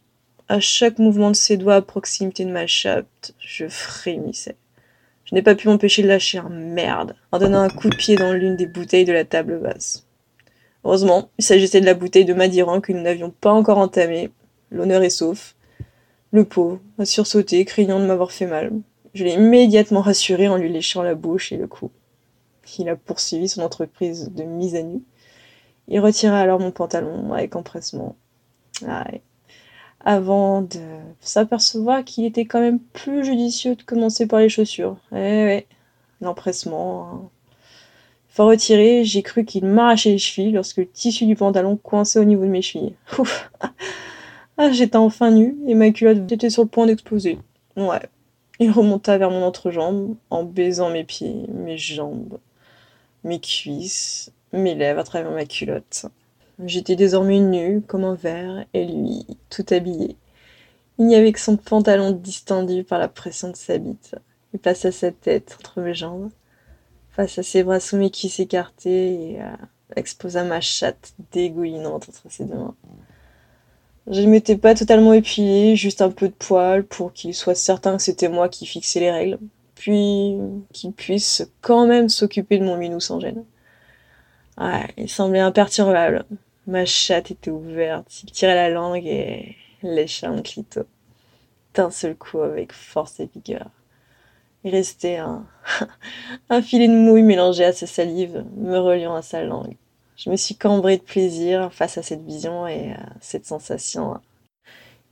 À 0.48 0.58
chaque 0.58 0.98
mouvement 0.98 1.30
de 1.30 1.36
ses 1.36 1.56
doigts 1.56 1.76
à 1.76 1.82
proximité 1.82 2.44
de 2.44 2.50
ma 2.50 2.66
chape, 2.66 3.06
je 3.38 3.68
frémissais. 3.68 4.56
Je 5.24 5.34
n'ai 5.36 5.42
pas 5.42 5.54
pu 5.54 5.68
m'empêcher 5.68 6.02
de 6.02 6.08
lâcher 6.08 6.38
un 6.38 6.48
merde 6.48 7.14
en 7.30 7.38
donnant 7.38 7.60
un 7.60 7.68
coup 7.68 7.88
de 7.88 7.94
pied 7.94 8.16
dans 8.16 8.32
l'une 8.32 8.56
des 8.56 8.66
bouteilles 8.66 9.04
de 9.04 9.12
la 9.12 9.24
table 9.24 9.60
basse. 9.60 10.04
Heureusement, 10.84 11.28
il 11.38 11.44
s'agissait 11.44 11.80
de 11.80 11.86
la 11.86 11.94
bouteille 11.94 12.24
de 12.24 12.34
Madiran 12.34 12.80
que 12.80 12.92
nous 12.92 13.02
n'avions 13.02 13.30
pas 13.30 13.52
encore 13.52 13.78
entamée. 13.78 14.30
L'honneur 14.70 15.02
est 15.02 15.10
sauf. 15.10 15.54
Le 16.32 16.44
pauvre 16.44 16.78
a 16.98 17.04
sursauté, 17.04 17.64
craignant 17.64 18.00
de 18.00 18.06
m'avoir 18.06 18.32
fait 18.32 18.46
mal. 18.46 18.72
Je 19.14 19.24
l'ai 19.24 19.34
immédiatement 19.34 20.00
rassuré 20.00 20.48
en 20.48 20.56
lui 20.56 20.72
léchant 20.72 21.02
la 21.02 21.14
bouche 21.14 21.52
et 21.52 21.56
le 21.56 21.66
cou. 21.66 21.90
Il 22.78 22.88
a 22.88 22.96
poursuivi 22.96 23.48
son 23.48 23.62
entreprise 23.62 24.30
de 24.32 24.44
mise 24.44 24.76
à 24.76 24.82
nu. 24.82 25.02
Il 25.88 25.98
retira 26.00 26.38
alors 26.38 26.60
mon 26.60 26.70
pantalon 26.70 27.32
avec 27.32 27.56
empressement. 27.56 28.16
Avant 30.02 30.62
de 30.62 30.78
s'apercevoir 31.20 32.04
qu'il 32.04 32.24
était 32.24 32.46
quand 32.46 32.60
même 32.60 32.78
plus 32.78 33.24
judicieux 33.24 33.74
de 33.74 33.82
commencer 33.82 34.26
par 34.26 34.38
les 34.38 34.48
chaussures. 34.48 34.96
Eh 35.14 35.66
l'empressement. 36.20 37.30
Retirer, 38.46 39.04
j'ai 39.04 39.22
cru 39.22 39.44
qu'il 39.44 39.66
m'arrachait 39.66 40.12
les 40.12 40.18
chevilles 40.18 40.52
lorsque 40.52 40.78
le 40.78 40.86
tissu 40.86 41.26
du 41.26 41.36
pantalon 41.36 41.76
coinçait 41.76 42.18
au 42.18 42.24
niveau 42.24 42.44
de 42.44 42.50
mes 42.50 42.62
chevilles. 42.62 42.94
Ah, 44.62 44.70
j'étais 44.72 44.96
enfin 44.96 45.30
nue 45.30 45.56
et 45.68 45.74
ma 45.74 45.90
culotte 45.90 46.30
était 46.30 46.50
sur 46.50 46.64
le 46.64 46.68
point 46.68 46.84
d'exploser. 46.84 47.38
Ouais. 47.78 48.10
Il 48.58 48.70
remonta 48.70 49.16
vers 49.16 49.30
mon 49.30 49.42
entrejambe 49.42 50.16
en 50.28 50.44
baisant 50.44 50.90
mes 50.90 51.04
pieds, 51.04 51.46
mes 51.48 51.78
jambes 51.78 52.38
mes 53.24 53.40
cuisses, 53.40 54.32
mes 54.52 54.74
lèvres 54.74 55.00
à 55.00 55.04
travers 55.04 55.30
ma 55.30 55.44
culotte. 55.44 56.06
J'étais 56.64 56.96
désormais 56.96 57.40
nue 57.40 57.82
comme 57.82 58.04
un 58.04 58.14
verre 58.14 58.64
et 58.74 58.84
lui, 58.84 59.26
tout 59.48 59.64
habillé. 59.70 60.16
Il 60.98 61.06
n'y 61.06 61.16
avait 61.16 61.32
que 61.32 61.40
son 61.40 61.56
pantalon 61.56 62.12
distendu 62.12 62.84
par 62.84 62.98
la 62.98 63.08
pression 63.08 63.50
de 63.50 63.56
sa 63.56 63.78
bite. 63.78 64.14
Il 64.52 64.60
plaça 64.60 64.92
sa 64.92 65.10
tête 65.10 65.56
entre 65.58 65.80
mes 65.80 65.94
jambes, 65.94 66.30
face 67.26 67.38
à 67.38 67.42
ses 67.42 67.62
bras 67.62 67.78
mes 67.92 68.10
cuisses 68.10 68.40
écartés 68.40 69.32
et, 69.32 69.42
euh, 69.42 69.56
exposa 69.96 70.44
ma 70.44 70.60
chatte 70.60 71.14
dégoulinante 71.32 72.08
entre 72.08 72.22
ses 72.30 72.44
deux 72.44 72.54
mains. 72.54 72.74
Je 74.06 74.22
ne 74.22 74.28
m'étais 74.28 74.56
pas 74.56 74.74
totalement 74.74 75.12
épilée, 75.12 75.76
juste 75.76 76.00
un 76.02 76.10
peu 76.10 76.28
de 76.28 76.34
poil 76.34 76.84
pour 76.84 77.12
qu'il 77.12 77.34
soit 77.34 77.54
certain 77.54 77.96
que 77.96 78.02
c'était 78.02 78.28
moi 78.28 78.48
qui 78.48 78.66
fixais 78.66 79.00
les 79.00 79.10
règles, 79.10 79.38
puis 79.74 80.36
qu'il 80.72 80.92
puisse 80.92 81.46
quand 81.60 81.86
même 81.86 82.08
s'occuper 82.08 82.58
de 82.58 82.64
mon 82.64 82.76
minou 82.76 83.00
sans 83.00 83.20
gêne. 83.20 83.44
Ouais, 84.58 84.88
il 84.96 85.08
semblait 85.08 85.40
imperturbable. 85.40 86.24
Ma 86.66 86.84
chatte 86.84 87.30
était 87.30 87.50
ouverte, 87.50 88.22
il 88.22 88.30
tirait 88.30 88.54
la 88.54 88.70
langue 88.70 89.06
et 89.06 89.56
léchait 89.82 90.26
un 90.26 90.42
clito. 90.42 90.82
D'un 91.74 91.90
seul 91.90 92.16
coup, 92.16 92.40
avec 92.40 92.72
force 92.72 93.20
et 93.20 93.28
vigueur. 93.32 93.70
Il 94.64 94.72
restait 94.72 95.16
un, 96.50 96.62
filet 96.62 96.88
de 96.88 96.92
mouille 96.92 97.22
mélangé 97.22 97.64
à 97.64 97.72
sa 97.72 97.86
salive, 97.86 98.44
me 98.56 98.78
reliant 98.78 99.14
à 99.14 99.22
sa 99.22 99.42
langue. 99.42 99.76
Je 100.16 100.28
me 100.28 100.36
suis 100.36 100.54
cambrée 100.54 100.98
de 100.98 101.02
plaisir 101.02 101.72
face 101.72 101.96
à 101.96 102.02
cette 102.02 102.22
vision 102.22 102.66
et 102.66 102.92
à 102.92 103.08
cette 103.20 103.46
sensation. 103.46 104.20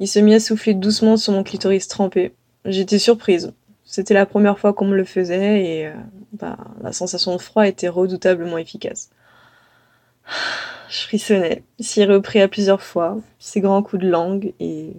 Il 0.00 0.08
se 0.08 0.18
mit 0.18 0.34
à 0.34 0.40
souffler 0.40 0.74
doucement 0.74 1.16
sur 1.16 1.32
mon 1.32 1.42
clitoris 1.42 1.88
trempé. 1.88 2.34
J'étais 2.66 2.98
surprise. 2.98 3.52
C'était 3.84 4.12
la 4.12 4.26
première 4.26 4.58
fois 4.58 4.74
qu'on 4.74 4.84
me 4.84 4.96
le 4.96 5.04
faisait 5.04 5.64
et 5.64 5.86
euh, 5.86 5.94
bah, 6.34 6.58
la 6.82 6.92
sensation 6.92 7.34
de 7.34 7.40
froid 7.40 7.66
était 7.66 7.88
redoutablement 7.88 8.58
efficace. 8.58 9.08
Je 10.90 11.00
frissonnais, 11.00 11.64
s'y 11.80 12.04
repris 12.04 12.40
à 12.40 12.48
plusieurs 12.48 12.82
fois. 12.82 13.18
Ses 13.38 13.60
grands 13.60 13.82
coups 13.82 14.02
de 14.02 14.08
langue 14.08 14.52
et 14.60 14.92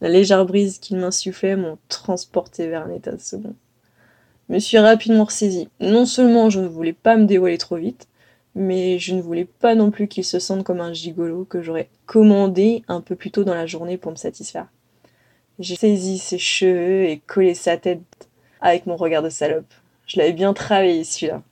la 0.00 0.08
légère 0.08 0.44
brise 0.46 0.78
qu'il 0.78 0.98
m'insufflait 0.98 1.56
m'ont 1.56 1.78
transporté 1.88 2.68
vers 2.68 2.86
un 2.86 2.90
état 2.90 3.18
second. 3.18 3.54
Me 4.48 4.58
suis 4.58 4.78
rapidement 4.78 5.24
ressaisie. 5.24 5.68
Non 5.80 6.06
seulement 6.06 6.48
je 6.48 6.60
ne 6.60 6.68
voulais 6.68 6.94
pas 6.94 7.16
me 7.16 7.26
dévoiler 7.26 7.58
trop 7.58 7.76
vite, 7.76 8.08
mais 8.54 8.98
je 8.98 9.14
ne 9.14 9.20
voulais 9.20 9.44
pas 9.44 9.74
non 9.74 9.90
plus 9.90 10.08
qu'il 10.08 10.24
se 10.24 10.38
sente 10.38 10.64
comme 10.64 10.80
un 10.80 10.92
gigolo 10.92 11.44
que 11.44 11.62
j'aurais 11.62 11.90
commandé 12.06 12.82
un 12.88 13.00
peu 13.02 13.14
plus 13.14 13.30
tôt 13.30 13.44
dans 13.44 13.54
la 13.54 13.66
journée 13.66 13.98
pour 13.98 14.10
me 14.10 14.16
satisfaire. 14.16 14.68
J'ai 15.58 15.76
saisi 15.76 16.18
ses 16.18 16.38
cheveux 16.38 17.04
et 17.04 17.18
collé 17.26 17.54
sa 17.54 17.76
tête 17.76 18.28
avec 18.60 18.86
mon 18.86 18.96
regard 18.96 19.22
de 19.22 19.28
salope. 19.28 19.72
Je 20.06 20.18
l'avais 20.18 20.32
bien 20.32 20.54
travaillé 20.54 21.04
celui-là. 21.04 21.42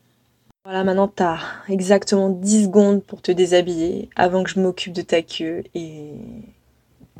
Voilà, 0.64 0.82
maintenant 0.82 1.08
t'as 1.08 1.38
exactement 1.68 2.30
10 2.30 2.64
secondes 2.64 3.04
pour 3.04 3.20
te 3.20 3.30
déshabiller 3.30 4.08
avant 4.16 4.42
que 4.42 4.50
je 4.50 4.58
m'occupe 4.58 4.94
de 4.94 5.02
ta 5.02 5.22
queue 5.22 5.64
et... 5.74 6.12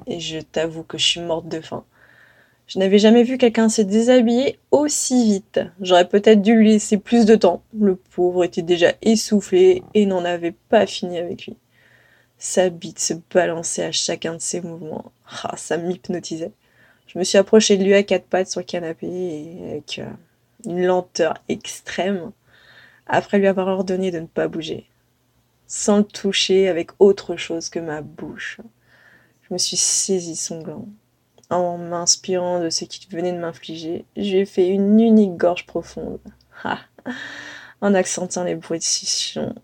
et 0.06 0.21
je 0.21 0.40
t'avoue 0.40 0.83
que 0.83 0.97
je 0.97 1.04
suis 1.04 1.21
morte 1.21 1.49
de 1.49 1.61
faim. 1.61 1.85
Je 2.66 2.80
n'avais 2.80 2.99
jamais 2.99 3.23
vu 3.23 3.38
quelqu'un 3.38 3.68
se 3.68 3.80
déshabiller 3.80 4.58
aussi 4.73 5.25
vite. 5.25 5.61
J'aurais 5.80 6.08
peut-être 6.08 6.42
dû 6.42 6.56
lui 6.56 6.70
laisser 6.70 6.99
plus 6.99 7.25
de 7.25 7.37
temps. 7.37 7.62
Le 7.78 7.94
pauvre 7.94 8.42
était 8.42 8.62
déjà 8.62 8.92
essoufflé 9.02 9.85
et 9.94 10.04
n'en 10.04 10.25
avait 10.25 10.54
pas 10.68 10.85
fini 10.87 11.18
avec 11.18 11.46
lui. 11.46 11.56
Sa 12.38 12.68
bite 12.68 12.99
se 12.99 13.14
balançait 13.32 13.85
à 13.85 13.92
chacun 13.92 14.35
de 14.35 14.40
ses 14.40 14.61
mouvements. 14.61 15.12
Ah, 15.44 15.56
ça 15.56 15.76
m'hypnotisait. 15.76 16.50
Je 17.06 17.20
me 17.20 17.25
suis 17.25 17.38
approchée 17.38 17.76
de 17.76 17.85
lui 17.85 17.94
à 17.94 18.02
quatre 18.02 18.26
pattes 18.26 18.50
sur 18.50 18.61
le 18.61 18.66
canapé 18.66 19.06
et 19.06 19.70
avec 19.70 20.00
euh, 20.00 20.11
une 20.66 20.85
lenteur 20.85 21.35
extrême, 21.49 22.32
après 23.06 23.38
lui 23.38 23.46
avoir 23.46 23.68
ordonné 23.68 24.11
de 24.11 24.18
ne 24.18 24.26
pas 24.26 24.49
bouger, 24.49 24.87
sans 25.68 25.99
le 25.99 26.04
toucher 26.04 26.68
avec 26.68 26.90
autre 26.99 27.37
chose 27.37 27.70
que 27.70 27.78
ma 27.78 28.02
bouche. 28.02 28.61
Je 29.42 29.54
me 29.54 29.58
suis 29.58 29.76
saisi 29.76 30.35
son 30.35 30.61
gland 30.61 30.88
en 31.50 31.78
m'inspirant 31.78 32.60
de 32.60 32.70
ce 32.70 32.84
qu'il 32.84 33.10
venait 33.10 33.32
de 33.32 33.38
m'infliger, 33.38 34.04
j'ai 34.16 34.44
fait 34.44 34.68
une 34.68 34.98
unique 35.00 35.36
gorge 35.36 35.66
profonde, 35.66 36.20
en 37.80 37.94
accentuant 37.94 38.44
les 38.44 38.54
bruits 38.54 38.78
de 38.78 38.84
succion 38.84 39.54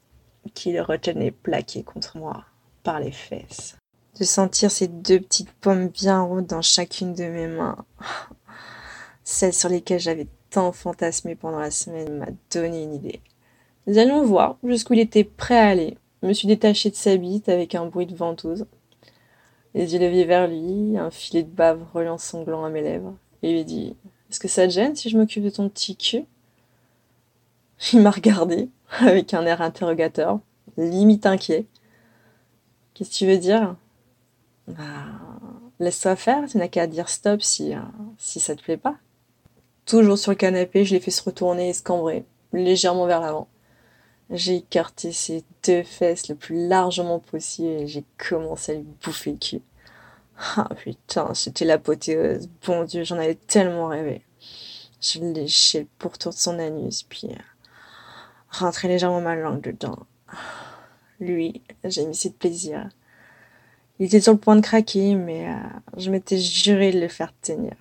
qui 0.54 0.72
le 0.72 0.82
retenaient 0.82 1.30
plaqué 1.30 1.82
contre 1.82 2.16
moi 2.16 2.44
par 2.82 3.00
les 3.00 3.12
fesses. 3.12 3.76
De 4.18 4.24
sentir 4.24 4.70
ces 4.70 4.88
deux 4.88 5.20
petites 5.20 5.52
pommes 5.52 5.88
bien 5.88 6.20
rondes 6.20 6.46
dans 6.46 6.62
chacune 6.62 7.14
de 7.14 7.24
mes 7.24 7.46
mains, 7.46 7.84
celles 9.24 9.54
sur 9.54 9.68
lesquelles 9.68 10.00
j'avais 10.00 10.28
tant 10.50 10.72
fantasmé 10.72 11.34
pendant 11.34 11.60
la 11.60 11.70
semaine, 11.70 12.18
m'a 12.18 12.26
donné 12.52 12.82
une 12.82 12.94
idée. 12.94 13.20
Nous 13.86 13.98
allons 13.98 14.22
voir 14.22 14.58
jusqu'où 14.62 14.92
il 14.92 15.00
était 15.00 15.24
prêt 15.24 15.58
à 15.58 15.68
aller. 15.68 15.96
Je 16.22 16.28
me 16.28 16.34
suis 16.34 16.46
détachée 16.46 16.90
de 16.90 16.94
sa 16.94 17.16
bite 17.16 17.48
avec 17.48 17.74
un 17.74 17.86
bruit 17.86 18.06
de 18.06 18.14
ventouse 18.14 18.66
les 19.74 19.92
yeux 19.92 20.00
levés 20.00 20.24
vers 20.24 20.48
lui, 20.48 20.96
un 20.98 21.10
filet 21.10 21.42
de 21.42 21.50
bave 21.50 21.82
reliant 21.94 22.18
sanglant 22.18 22.64
à 22.64 22.68
mes 22.68 22.82
lèvres, 22.82 23.14
et 23.42 23.52
lui 23.52 23.64
dit 23.64 23.96
Est-ce 24.30 24.40
que 24.40 24.48
ça 24.48 24.66
te 24.66 24.72
gêne 24.72 24.94
si 24.94 25.08
je 25.08 25.16
m'occupe 25.16 25.44
de 25.44 25.50
ton 25.50 25.68
petit 25.68 25.96
cul? 25.96 26.24
Il 27.92 28.00
m'a 28.00 28.10
regardé 28.10 28.68
avec 29.00 29.34
un 29.34 29.44
air 29.46 29.62
interrogateur, 29.62 30.40
limite 30.76 31.26
inquiet. 31.26 31.66
Qu'est-ce 32.94 33.10
que 33.10 33.14
tu 33.14 33.26
veux 33.26 33.38
dire? 33.38 33.76
Bah, 34.68 34.84
laisse-toi 35.80 36.16
faire, 36.16 36.48
tu 36.48 36.58
n'as 36.58 36.68
qu'à 36.68 36.86
dire 36.86 37.08
stop 37.08 37.42
si, 37.42 37.74
euh, 37.74 37.80
si 38.18 38.38
ça 38.38 38.54
te 38.54 38.62
plaît 38.62 38.76
pas. 38.76 38.96
Toujours 39.86 40.18
sur 40.18 40.30
le 40.30 40.36
canapé, 40.36 40.84
je 40.84 40.94
l'ai 40.94 41.00
fait 41.00 41.10
se 41.10 41.22
retourner 41.22 41.70
et 41.70 41.72
se 41.72 41.82
cambrer, 41.82 42.24
légèrement 42.52 43.06
vers 43.06 43.20
l'avant. 43.20 43.48
J'ai 44.34 44.56
écarté 44.56 45.12
ses 45.12 45.44
deux 45.62 45.82
fesses 45.82 46.28
le 46.28 46.34
plus 46.34 46.66
largement 46.66 47.18
possible 47.18 47.68
et 47.68 47.86
j'ai 47.86 48.02
commencé 48.16 48.72
à 48.72 48.74
lui 48.76 48.86
bouffer 49.04 49.32
le 49.32 49.36
cul. 49.36 49.60
Ah 50.56 50.70
putain, 50.74 51.34
c'était 51.34 51.66
l'apothéose. 51.66 52.48
Bon 52.66 52.84
Dieu, 52.84 53.04
j'en 53.04 53.18
avais 53.18 53.34
tellement 53.34 53.88
rêvé. 53.88 54.22
Je 55.02 55.20
léchais 55.20 55.80
le 55.80 55.86
pourtour 55.98 56.32
de 56.32 56.38
son 56.38 56.58
anus, 56.58 57.02
puis 57.02 57.26
euh, 57.26 57.36
rentrais 58.50 58.88
légèrement 58.88 59.20
ma 59.20 59.36
langue 59.36 59.60
dedans. 59.60 59.98
Lui, 61.20 61.60
j'ai 61.84 62.06
mis 62.06 62.18
de 62.24 62.30
plaisir. 62.30 62.88
Il 63.98 64.06
était 64.06 64.22
sur 64.22 64.32
le 64.32 64.38
point 64.38 64.56
de 64.56 64.62
craquer, 64.62 65.14
mais 65.14 65.48
euh, 65.48 65.56
je 65.98 66.10
m'étais 66.10 66.38
juré 66.38 66.90
de 66.90 67.00
le 67.00 67.08
faire 67.08 67.34
tenir. 67.42 67.74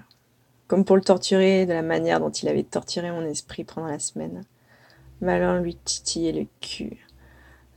Comme 0.68 0.84
pour 0.84 0.98
le 0.98 1.02
torturer 1.02 1.66
de 1.66 1.74
la 1.74 1.82
manière 1.82 2.20
dont 2.20 2.30
il 2.30 2.50
avait 2.50 2.64
torturé 2.64 3.10
mon 3.10 3.26
esprit 3.26 3.64
pendant 3.64 3.88
la 3.88 4.00
semaine. 4.00 4.44
Malin 5.22 5.62
lui 5.62 5.76
titillait 5.76 6.32
le 6.32 6.48
cul. 6.62 7.08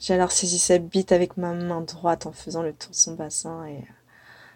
J'ai 0.00 0.14
alors 0.14 0.32
saisi 0.32 0.58
sa 0.58 0.78
bite 0.78 1.12
avec 1.12 1.36
ma 1.36 1.52
main 1.52 1.82
droite 1.82 2.26
en 2.26 2.32
faisant 2.32 2.62
le 2.62 2.72
tour 2.72 2.90
de 2.90 2.96
son 2.96 3.14
bassin 3.14 3.66
et 3.66 3.84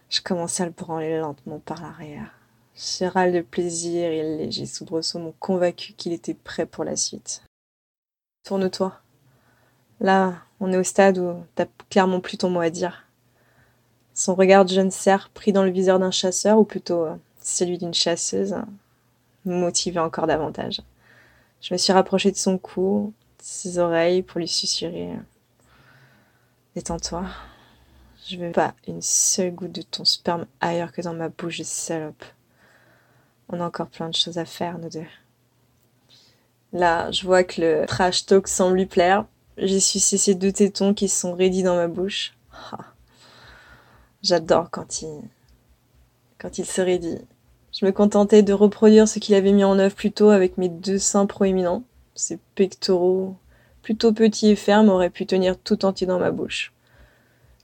je 0.09 0.23
commençais 0.23 0.63
à 0.63 0.67
le 0.67 0.73
branler 0.73 1.19
lentement 1.19 1.59
par 1.59 1.83
l'arrière. 1.83 2.33
Chéral 2.75 3.33
de 3.33 3.41
plaisir 3.43 4.11
et 4.11 4.39
léger 4.39 4.65
soubresaut 4.65 5.19
m'ont 5.19 5.35
convaincu 5.39 5.93
qu'il 5.93 6.13
était 6.13 6.35
prêt 6.35 6.65
pour 6.65 6.85
la 6.85 6.97
suite. 6.97 7.43
Tourne-toi. 8.45 8.99
Là, 10.01 10.35
on 10.61 10.73
est 10.73 10.77
au 10.77 10.83
stade 10.83 11.19
où 11.19 11.45
t'as 11.57 11.67
clairement 11.91 12.21
plus 12.21 12.39
ton 12.39 12.51
mot 12.51 12.61
à 12.61 12.71
dire. 12.71 13.05
Son 14.15 14.35
regard 14.35 14.65
de 14.65 14.71
jeune 14.71 14.91
cerf 14.91 15.29
pris 15.29 15.53
dans 15.53 15.65
le 15.65 15.71
viseur 15.71 15.99
d'un 15.99 16.11
chasseur, 16.11 16.59
ou 16.59 16.65
plutôt 16.65 17.05
euh, 17.05 17.17
celui 17.41 17.79
d'une 17.79 17.95
chasseuse, 17.95 18.57
me 19.45 19.55
motivait 19.55 20.01
encore 20.01 20.27
davantage. 20.27 20.81
Je 21.61 21.75
me 21.75 21.79
suis 21.79 21.93
rapprochée 21.93 22.31
de 22.31 22.37
son 22.37 22.59
cou, 22.59 23.13
de 23.39 23.45
ses 23.45 23.79
oreilles 23.79 24.23
pour 24.23 24.39
lui 24.39 24.49
susurrer. 24.49 25.13
Détends-toi. 26.75 27.25
Je 28.27 28.37
veux 28.37 28.53
pas 28.53 28.75
une 28.87 29.03
seule 29.03 29.53
goutte 29.53 29.73
de 29.73 29.83
ton 29.83 30.05
sperme 30.05 30.47
ailleurs 30.61 30.93
que 30.93 31.01
dans 31.01 31.15
ma 31.15 31.29
bouche 31.29 31.59
de 31.59 31.65
salope. 31.65 32.25
On 33.49 33.61
a 33.61 33.67
encore 33.67 33.89
plein 33.89 34.09
de 34.09 34.15
choses 34.15 34.39
à 34.39 34.45
faire, 34.45 34.79
nous 34.79 34.91
deux. 34.91 35.07
Là, 36.73 37.11
je 37.11 37.25
vois 37.25 37.45
que 37.45 37.61
le 37.61 37.87
trash 37.87 38.27
talk 38.27 38.47
semble 38.47 38.77
lui 38.77 38.87
plaire. 38.87 39.25
J'ai 39.57 39.81
sucé 39.81 40.19
ces 40.19 40.35
deux 40.35 40.53
tétons 40.53 40.93
qui 40.93 41.09
sont 41.09 41.35
raidis 41.35 41.63
dans 41.63 41.77
ma 41.77 41.89
bouche. 41.89 42.35
J'adore 44.23 44.71
quand 44.71 45.03
il... 45.03 45.23
quand 46.39 46.59
il 46.59 46.67
se 46.67 46.81
raidit. 46.81 47.21
Je 47.79 47.87
me 47.87 47.93
contentais 47.93 48.43
de 48.43 48.53
reproduire 48.53 49.07
ce 49.07 49.21
qu'il 49.21 49.37
avait 49.37 49.53
mis 49.53 49.63
en 49.63 49.79
œuvre 49.79 49.95
plus 49.95 50.11
tôt 50.11 50.31
avec 50.31 50.59
mes 50.59 50.69
deux 50.69 50.99
seins 50.99 51.27
proéminents. 51.27 51.85
Ses 52.17 52.41
pectoraux, 52.57 53.37
plutôt 53.83 54.13
petits 54.13 54.49
et 54.49 54.57
fermes, 54.57 54.89
auraient 54.89 55.11
pu 55.11 55.27
tenir 55.27 55.57
tout 55.57 55.85
entier 55.85 56.05
dans 56.05 56.19
ma 56.19 56.33
bouche. 56.33 56.73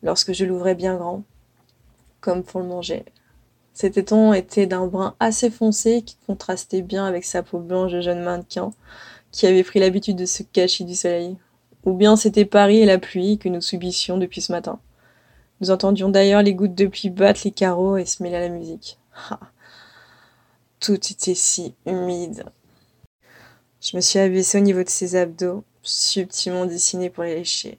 Lorsque 0.04 0.33
je 0.33 0.44
l'ouvrais 0.44 0.76
bien 0.76 0.94
grand, 0.94 1.25
comme 2.21 2.44
pour 2.44 2.61
le 2.61 2.66
manger. 2.68 3.04
Ses 3.73 3.90
tétons 3.90 4.33
étaient 4.33 4.68
d'un 4.68 4.87
brun 4.87 5.16
assez 5.18 5.50
foncé 5.50 6.02
qui 6.02 6.16
contrastait 6.28 6.83
bien 6.83 7.04
avec 7.06 7.25
sa 7.25 7.42
peau 7.42 7.59
blanche 7.59 7.90
de 7.90 8.00
jeune 8.00 8.23
mannequin 8.23 8.71
qui 9.33 9.49
avait 9.49 9.64
pris 9.64 9.80
l'habitude 9.80 10.14
de 10.16 10.26
se 10.26 10.44
cacher 10.44 10.85
du 10.85 10.94
soleil. 10.94 11.37
Ou 11.87 11.92
bien 11.92 12.14
c'était 12.14 12.44
Paris 12.44 12.78
et 12.78 12.87
la 12.87 12.99
pluie 12.99 13.37
que 13.37 13.49
nous 13.49 13.61
subissions 13.61 14.16
depuis 14.16 14.42
ce 14.42 14.52
matin. 14.52 14.78
Nous 15.61 15.73
entendions 15.73 16.09
d'ailleurs 16.09 16.42
les 16.42 16.54
gouttes 16.54 16.76
de 16.76 16.87
pluie 16.87 17.11
battre 17.11 17.40
les 17.44 17.50
carreaux 17.50 17.97
et 17.97 18.04
se 18.04 18.23
mêler 18.23 18.37
à 18.37 18.40
la 18.42 18.49
musique. 18.49 19.00
Tout 20.85 20.97
était 20.97 21.35
si 21.35 21.75
humide. 21.87 22.45
Je 23.81 23.97
me 23.97 24.03
suis 24.03 24.19
abaissée 24.19 24.59
au 24.59 24.61
niveau 24.61 24.83
de 24.83 24.88
ses 24.91 25.17
abdos, 25.17 25.64
subtilement 25.83 26.67
dessinés 26.67 27.09
pour 27.09 27.25
les 27.25 27.37
lécher. 27.37 27.79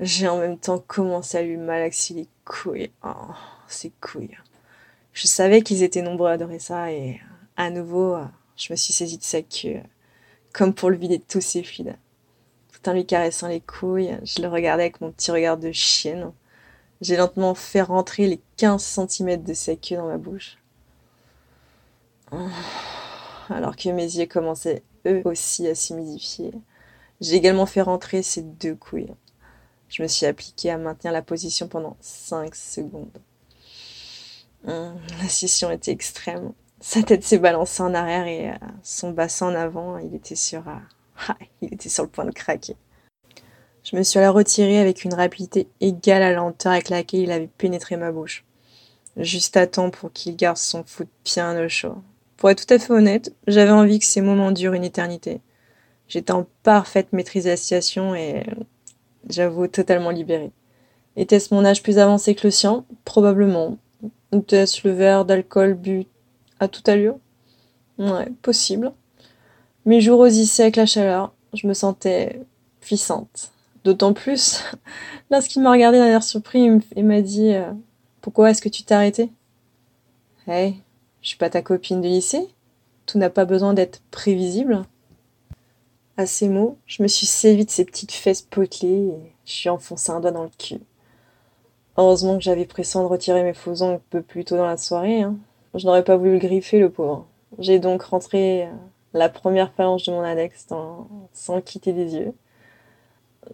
J'ai 0.00 0.26
en 0.26 0.38
même 0.38 0.58
temps 0.58 0.78
commencé 0.78 1.36
à 1.36 1.42
lui 1.42 1.58
malaxer 1.58 2.14
les 2.14 2.28
couilles. 2.46 2.90
Oh, 3.04 3.34
ses 3.66 3.92
couilles. 4.00 4.38
Je 5.12 5.26
savais 5.26 5.60
qu'ils 5.60 5.82
étaient 5.82 6.00
nombreux 6.00 6.30
à 6.30 6.32
adorer 6.32 6.58
ça 6.58 6.90
et 6.90 7.20
à 7.58 7.68
nouveau, 7.68 8.16
je 8.56 8.72
me 8.72 8.76
suis 8.76 8.94
saisie 8.94 9.18
de 9.18 9.22
sa 9.22 9.42
queue, 9.42 9.82
comme 10.54 10.72
pour 10.72 10.88
le 10.88 10.96
vider 10.96 11.18
de 11.18 11.24
tous 11.28 11.42
ses 11.42 11.62
fluides. 11.62 11.98
tout 12.72 12.88
en 12.88 12.94
lui 12.94 13.04
caressant 13.04 13.48
les 13.48 13.60
couilles. 13.60 14.18
Je 14.24 14.40
le 14.40 14.48
regardais 14.48 14.84
avec 14.84 15.02
mon 15.02 15.12
petit 15.12 15.30
regard 15.30 15.58
de 15.58 15.72
chienne. 15.72 16.32
J'ai 17.02 17.18
lentement 17.18 17.54
fait 17.54 17.82
rentrer 17.82 18.28
les 18.28 18.40
15 18.56 18.82
cm 18.82 19.42
de 19.42 19.52
sa 19.52 19.76
queue 19.76 19.96
dans 19.96 20.08
ma 20.08 20.16
bouche. 20.16 20.57
Alors 23.50 23.76
que 23.76 23.88
mes 23.90 24.16
yeux 24.16 24.26
commençaient 24.26 24.82
eux 25.06 25.22
aussi 25.24 25.66
à 25.66 25.74
s'humidifier. 25.74 26.52
J'ai 27.20 27.34
également 27.34 27.66
fait 27.66 27.82
rentrer 27.82 28.22
ses 28.22 28.42
deux 28.42 28.74
couilles. 28.74 29.14
Je 29.88 30.02
me 30.02 30.08
suis 30.08 30.26
appliquée 30.26 30.70
à 30.70 30.78
maintenir 30.78 31.12
la 31.12 31.22
position 31.22 31.66
pendant 31.66 31.96
5 32.00 32.54
secondes. 32.54 33.18
Hum, 34.66 34.98
la 35.20 35.28
scission 35.28 35.70
était 35.70 35.92
extrême. 35.92 36.52
Sa 36.80 37.02
tête 37.02 37.24
s'est 37.24 37.38
balancée 37.38 37.82
en 37.82 37.94
arrière 37.94 38.26
et 38.26 38.50
euh, 38.50 38.66
son 38.82 39.10
bassin 39.10 39.48
en 39.48 39.54
avant, 39.54 39.98
il 39.98 40.14
était 40.14 40.36
sur, 40.36 40.68
euh, 40.68 40.74
ah, 41.28 41.36
il 41.62 41.72
était 41.74 41.88
sur 41.88 42.04
le 42.04 42.08
point 42.08 42.24
de 42.24 42.30
craquer. 42.30 42.76
Je 43.82 43.96
me 43.96 44.02
suis 44.02 44.18
alors 44.18 44.34
retirée 44.34 44.78
avec 44.78 45.04
une 45.04 45.14
rapidité 45.14 45.68
égale 45.80 46.22
à 46.22 46.30
la 46.30 46.36
lenteur 46.36 46.72
avec 46.72 46.90
laquelle 46.90 47.20
il 47.20 47.32
avait 47.32 47.48
pénétré 47.48 47.96
ma 47.96 48.12
bouche. 48.12 48.44
Juste 49.16 49.56
à 49.56 49.66
temps 49.66 49.90
pour 49.90 50.12
qu'il 50.12 50.36
garde 50.36 50.58
son 50.58 50.84
foot 50.84 51.08
bien 51.24 51.58
au 51.64 51.68
chaud. 51.68 51.96
Pour 52.38 52.50
être 52.50 52.64
tout 52.64 52.72
à 52.72 52.78
fait 52.78 52.92
honnête, 52.92 53.34
j'avais 53.48 53.72
envie 53.72 53.98
que 53.98 54.04
ces 54.04 54.20
moments 54.20 54.52
durent 54.52 54.74
une 54.74 54.84
éternité. 54.84 55.40
J'étais 56.06 56.32
en 56.32 56.46
parfaite 56.62 57.12
maîtrise 57.12 57.44
de 57.44 57.50
la 57.50 57.56
situation 57.56 58.14
et 58.14 58.44
j'avoue 59.28 59.66
totalement 59.66 60.10
libérée. 60.10 60.52
Était-ce 61.16 61.52
mon 61.52 61.64
âge 61.64 61.82
plus 61.82 61.98
avancé 61.98 62.36
que 62.36 62.46
le 62.46 62.52
sien? 62.52 62.84
Probablement. 63.04 63.76
Était-ce 64.32 64.86
le 64.86 64.94
verre 64.94 65.24
d'alcool 65.24 65.74
bu 65.74 66.06
à 66.60 66.68
toute 66.68 66.88
allure? 66.88 67.18
Ouais, 67.98 68.28
possible. 68.40 68.92
Mes 69.84 70.00
jours 70.00 70.18
rosissaient 70.18 70.62
avec 70.62 70.76
la 70.76 70.86
chaleur, 70.86 71.34
je 71.54 71.66
me 71.66 71.74
sentais 71.74 72.40
puissante. 72.80 73.50
D'autant 73.82 74.12
plus 74.12 74.62
lorsqu'il 75.30 75.60
m'a 75.60 75.72
regardé 75.72 75.98
d'un 75.98 76.06
air 76.06 76.22
surpris 76.22 76.70
et 76.94 77.02
m'a 77.02 77.20
dit 77.20 77.52
euh, 77.52 77.72
Pourquoi 78.20 78.50
est-ce 78.50 78.62
que 78.62 78.68
tu 78.68 78.84
t'es 78.84 78.94
arrêté 78.94 79.30
Hey, 80.46 80.82
je 81.28 81.32
suis 81.32 81.38
pas 81.38 81.50
ta 81.50 81.60
copine 81.60 82.00
de 82.00 82.08
lycée 82.08 82.48
Tout 83.04 83.18
n'a 83.18 83.28
pas 83.28 83.44
besoin 83.44 83.74
d'être 83.74 84.00
prévisible. 84.10 84.84
À 86.16 86.24
ces 86.24 86.48
mots, 86.48 86.78
je 86.86 87.02
me 87.02 87.06
suis 87.06 87.26
sévie 87.26 87.66
de 87.66 87.70
ses 87.70 87.84
petites 87.84 88.12
fesses 88.12 88.40
potelées 88.40 89.08
et 89.08 89.32
je 89.44 89.52
suis 89.52 89.68
enfoncé 89.68 90.10
un 90.10 90.20
doigt 90.20 90.30
dans 90.30 90.44
le 90.44 90.50
cul. 90.58 90.80
Heureusement 91.98 92.38
que 92.38 92.42
j'avais 92.42 92.64
pris 92.64 92.86
soin 92.86 93.02
de 93.02 93.08
retirer 93.08 93.42
mes 93.42 93.52
faux 93.52 93.82
ongles 93.82 93.96
un 93.96 94.00
peu 94.08 94.22
plus 94.22 94.46
tôt 94.46 94.56
dans 94.56 94.64
la 94.64 94.78
soirée. 94.78 95.20
Hein. 95.20 95.36
Je 95.74 95.84
n'aurais 95.84 96.02
pas 96.02 96.16
voulu 96.16 96.32
le 96.32 96.38
griffer, 96.38 96.78
le 96.78 96.88
pauvre. 96.88 97.26
J'ai 97.58 97.78
donc 97.78 98.04
rentré 98.04 98.64
euh, 98.64 98.70
la 99.12 99.28
première 99.28 99.70
phalange 99.74 100.04
de 100.04 100.12
mon 100.12 100.22
index 100.22 100.66
sans 101.34 101.60
quitter 101.60 101.92
des 101.92 102.14
yeux. 102.14 102.32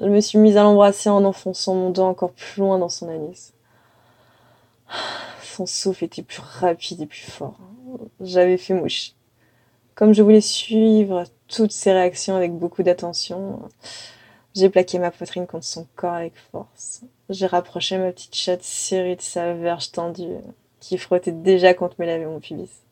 Je 0.01 0.07
me 0.07 0.21
suis 0.21 0.39
mise 0.39 0.57
à 0.57 0.63
l'embrasser 0.63 1.09
en 1.09 1.25
enfonçant 1.25 1.75
mon 1.75 1.91
doigt 1.91 2.07
encore 2.07 2.31
plus 2.31 2.61
loin 2.61 2.79
dans 2.79 2.89
son 2.89 3.09
anus. 3.09 3.53
Son 5.55 5.67
souffle 5.67 6.03
était 6.03 6.25
plus 6.25 6.41
rapide 6.41 7.03
et 7.03 7.07
plus 7.07 7.31
fort. 7.31 7.57
J'avais 8.21 8.57
fait 8.57 8.75
mouche. 8.75 9.13
Comme 9.95 10.13
je 10.13 10.21
voulais 10.21 10.41
suivre 10.41 11.23
toutes 11.47 11.71
ses 11.71 11.93
réactions 11.93 12.35
avec 12.35 12.53
beaucoup 12.53 12.83
d'attention, 12.83 13.61
j'ai 14.57 14.69
plaqué 14.69 14.99
ma 14.99 15.13
poitrine 15.13 15.47
contre 15.47 15.65
son 15.65 15.87
corps 15.95 16.15
avec 16.15 16.35
force. 16.51 17.03
J'ai 17.29 17.47
rapproché 17.47 17.99
ma 17.99 18.11
petite 18.11 18.35
chatte 18.35 18.65
serrée 18.65 19.15
de 19.15 19.23
sa 19.23 19.55
verge 19.55 19.93
tendue, 19.93 20.39
qui 20.81 20.99
frottait 20.99 21.31
déjà 21.31 21.73
contre 21.73 21.95
mes 22.01 22.07
lèvres 22.07 22.25
et 22.25 22.33
mon 22.33 22.41
pubis. 22.41 22.83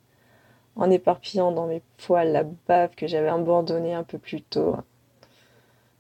En 0.77 0.89
éparpillant 0.89 1.51
dans 1.51 1.67
mes 1.67 1.83
poils 2.07 2.31
la 2.31 2.45
bave 2.45 2.95
que 2.95 3.09
j'avais 3.09 3.29
abandonnée 3.29 3.95
un 3.95 4.05
peu 4.05 4.19
plus 4.19 4.41
tôt. 4.41 4.77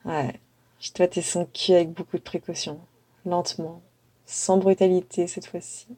Ouais, 0.04 0.38
je 0.78 0.92
tâtais 0.92 1.23
son 1.23 1.45
cul 1.45 1.73
avec 1.73 1.90
beaucoup 1.90 2.19
de 2.19 2.23
précaution, 2.23 2.78
lentement, 3.26 3.83
sans 4.26 4.59
brutalité 4.59 5.26
cette 5.26 5.47
fois-ci. 5.47 5.88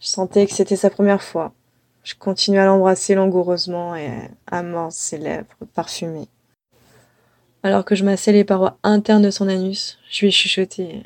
Je 0.00 0.06
sentais 0.06 0.46
que 0.46 0.54
c'était 0.54 0.76
sa 0.76 0.90
première 0.90 1.22
fois. 1.22 1.52
Je 2.04 2.14
continuais 2.14 2.60
à 2.60 2.66
l'embrasser 2.66 3.14
langoureusement 3.14 3.96
et 3.96 4.10
à 4.46 4.62
mordre 4.62 4.92
ses 4.92 5.18
lèvres 5.18 5.56
parfumées. 5.74 6.28
Alors 7.64 7.84
que 7.84 7.96
je 7.96 8.04
massais 8.04 8.32
les 8.32 8.44
parois 8.44 8.78
internes 8.84 9.22
de 9.22 9.30
son 9.30 9.48
anus, 9.48 9.98
je 10.10 10.20
lui 10.20 10.28
ai 10.28 10.30
chuchoté. 10.30 11.02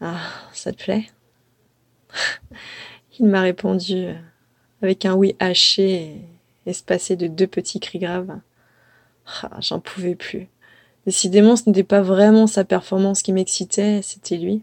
Ah, 0.00 0.20
ça 0.52 0.72
te 0.72 0.82
plaît? 0.82 1.10
Il 3.18 3.26
m'a 3.26 3.42
répondu 3.42 4.08
avec 4.82 5.04
un 5.04 5.14
oui 5.14 5.36
haché 5.38 6.22
espacé 6.64 7.16
de 7.16 7.26
deux 7.26 7.46
petits 7.46 7.80
cris 7.80 7.98
graves. 7.98 8.38
Ah, 9.42 9.58
j'en 9.60 9.80
pouvais 9.80 10.14
plus. 10.14 10.48
Décidément, 11.04 11.56
ce 11.56 11.68
n'était 11.68 11.84
pas 11.84 12.02
vraiment 12.02 12.46
sa 12.46 12.64
performance 12.64 13.22
qui 13.22 13.32
m'excitait, 13.32 14.00
c'était 14.02 14.38
lui 14.38 14.62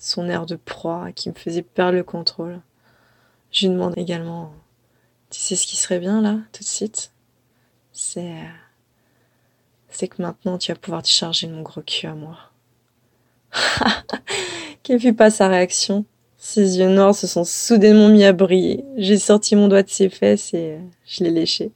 son 0.00 0.28
air 0.28 0.46
de 0.46 0.56
proie 0.56 1.12
qui 1.12 1.28
me 1.28 1.34
faisait 1.34 1.62
perdre 1.62 1.98
le 1.98 2.02
contrôle. 2.02 2.60
Je 3.52 3.66
lui 3.66 3.74
demande 3.74 3.96
également 3.96 4.52
Tu 5.28 5.38
sais 5.38 5.54
ce 5.54 5.66
qui 5.66 5.76
serait 5.76 6.00
bien 6.00 6.20
là, 6.20 6.38
tout 6.52 6.64
de 6.64 6.68
suite? 6.68 7.12
C'est. 7.92 8.34
C'est 9.90 10.08
que 10.08 10.22
maintenant 10.22 10.56
tu 10.56 10.72
vas 10.72 10.78
pouvoir 10.78 11.02
te 11.02 11.08
charger 11.08 11.46
mon 11.46 11.62
gros 11.62 11.82
cul 11.82 12.06
à 12.06 12.14
moi. 12.14 12.36
Quelle 14.82 15.00
fut 15.00 15.12
pas 15.12 15.30
sa 15.30 15.48
réaction 15.48 16.06
Ses 16.38 16.78
yeux 16.78 16.88
noirs 16.88 17.14
se 17.14 17.26
sont 17.26 17.44
soudainement 17.44 18.08
mis 18.08 18.24
à 18.24 18.32
briller. 18.32 18.84
J'ai 18.96 19.18
sorti 19.18 19.54
mon 19.54 19.68
doigt 19.68 19.82
de 19.82 19.90
ses 19.90 20.08
fesses 20.08 20.54
et 20.54 20.78
je 21.04 21.24
l'ai 21.24 21.30
léché, 21.30 21.72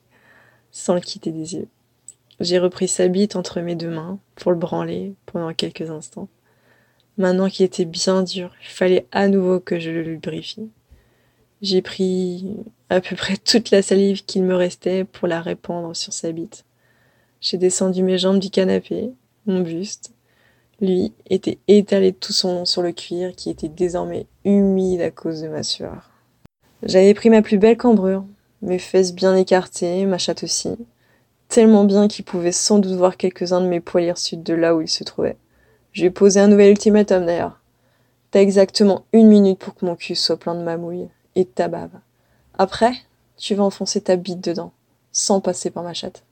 sans 0.70 0.94
le 0.94 1.00
quitter 1.00 1.30
des 1.30 1.56
yeux. 1.56 1.68
J'ai 2.40 2.58
repris 2.58 2.88
sa 2.88 3.08
bite 3.08 3.36
entre 3.36 3.60
mes 3.60 3.74
deux 3.74 3.90
mains 3.90 4.18
pour 4.36 4.52
le 4.52 4.58
branler 4.58 5.14
pendant 5.26 5.52
quelques 5.52 5.90
instants. 5.90 6.28
Maintenant 7.16 7.48
qu'il 7.48 7.64
était 7.64 7.84
bien 7.84 8.22
dur, 8.22 8.50
il 8.62 8.68
fallait 8.68 9.06
à 9.12 9.28
nouveau 9.28 9.60
que 9.60 9.78
je 9.78 9.90
le 9.90 10.02
lubrifie. 10.02 10.68
J'ai 11.62 11.80
pris 11.80 12.56
à 12.90 13.00
peu 13.00 13.14
près 13.14 13.36
toute 13.36 13.70
la 13.70 13.82
salive 13.82 14.24
qu'il 14.24 14.42
me 14.42 14.54
restait 14.54 15.04
pour 15.04 15.28
la 15.28 15.40
répandre 15.40 15.94
sur 15.94 16.12
sa 16.12 16.32
bite. 16.32 16.64
J'ai 17.40 17.56
descendu 17.56 18.02
mes 18.02 18.18
jambes 18.18 18.40
du 18.40 18.50
canapé, 18.50 19.10
mon 19.46 19.60
buste. 19.60 20.12
Lui 20.80 21.12
était 21.30 21.58
étalé 21.68 22.12
tout 22.12 22.32
son 22.32 22.54
long 22.54 22.64
sur 22.64 22.82
le 22.82 22.92
cuir 22.92 23.32
qui 23.36 23.48
était 23.48 23.68
désormais 23.68 24.26
humide 24.44 25.00
à 25.00 25.10
cause 25.10 25.40
de 25.40 25.48
ma 25.48 25.62
sueur. 25.62 26.10
J'avais 26.82 27.14
pris 27.14 27.30
ma 27.30 27.42
plus 27.42 27.58
belle 27.58 27.76
cambrure, 27.76 28.24
mes 28.60 28.78
fesses 28.78 29.14
bien 29.14 29.36
écartées, 29.36 30.04
ma 30.04 30.18
chatte 30.18 30.42
aussi, 30.42 30.76
tellement 31.48 31.84
bien 31.84 32.08
qu'il 32.08 32.24
pouvait 32.24 32.52
sans 32.52 32.78
doute 32.78 32.94
voir 32.94 33.16
quelques-uns 33.16 33.60
de 33.60 33.68
mes 33.68 33.80
poils 33.80 34.04
hirsutes 34.04 34.42
de 34.42 34.54
là 34.54 34.74
où 34.74 34.80
il 34.80 34.88
se 34.88 35.04
trouvait. 35.04 35.36
Je 35.94 36.00
lui 36.00 36.08
ai 36.08 36.10
posé 36.10 36.40
un 36.40 36.48
nouvel 36.48 36.72
ultimatum 36.72 37.24
d'ailleurs. 37.24 37.60
T'as 38.32 38.40
exactement 38.40 39.04
une 39.12 39.28
minute 39.28 39.60
pour 39.60 39.76
que 39.76 39.86
mon 39.86 39.94
cul 39.94 40.16
soit 40.16 40.36
plein 40.36 40.56
de 40.56 40.62
mamouille 40.62 41.08
et 41.36 41.44
de 41.44 41.48
ta 41.48 41.68
bave. 41.68 41.92
Après, 42.58 42.92
tu 43.36 43.54
vas 43.54 43.62
enfoncer 43.62 44.00
ta 44.00 44.16
bite 44.16 44.42
dedans, 44.42 44.72
sans 45.12 45.40
passer 45.40 45.70
par 45.70 45.84
ma 45.84 45.94
chatte. 45.94 46.24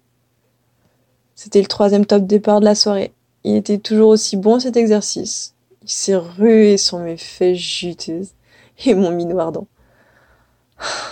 C'était 1.37 1.61
le 1.61 1.69
troisième 1.69 2.07
top 2.07 2.27
départ 2.27 2.59
de 2.59 2.65
la 2.65 2.75
soirée. 2.75 3.13
Il 3.45 3.55
était 3.55 3.79
toujours 3.79 4.09
aussi 4.09 4.37
bon 4.37 4.59
cet 4.59 4.77
exercice. 4.77 5.55
Il 5.83 5.91
s'est 5.91 6.17
rué 6.17 6.77
sur 6.77 6.99
mes 6.99 7.17
fesses 7.17 7.57
juteuses 7.57 8.31
et 8.85 8.95
mon 8.95 9.13
minou 9.13 9.39
ardent. 9.39 9.69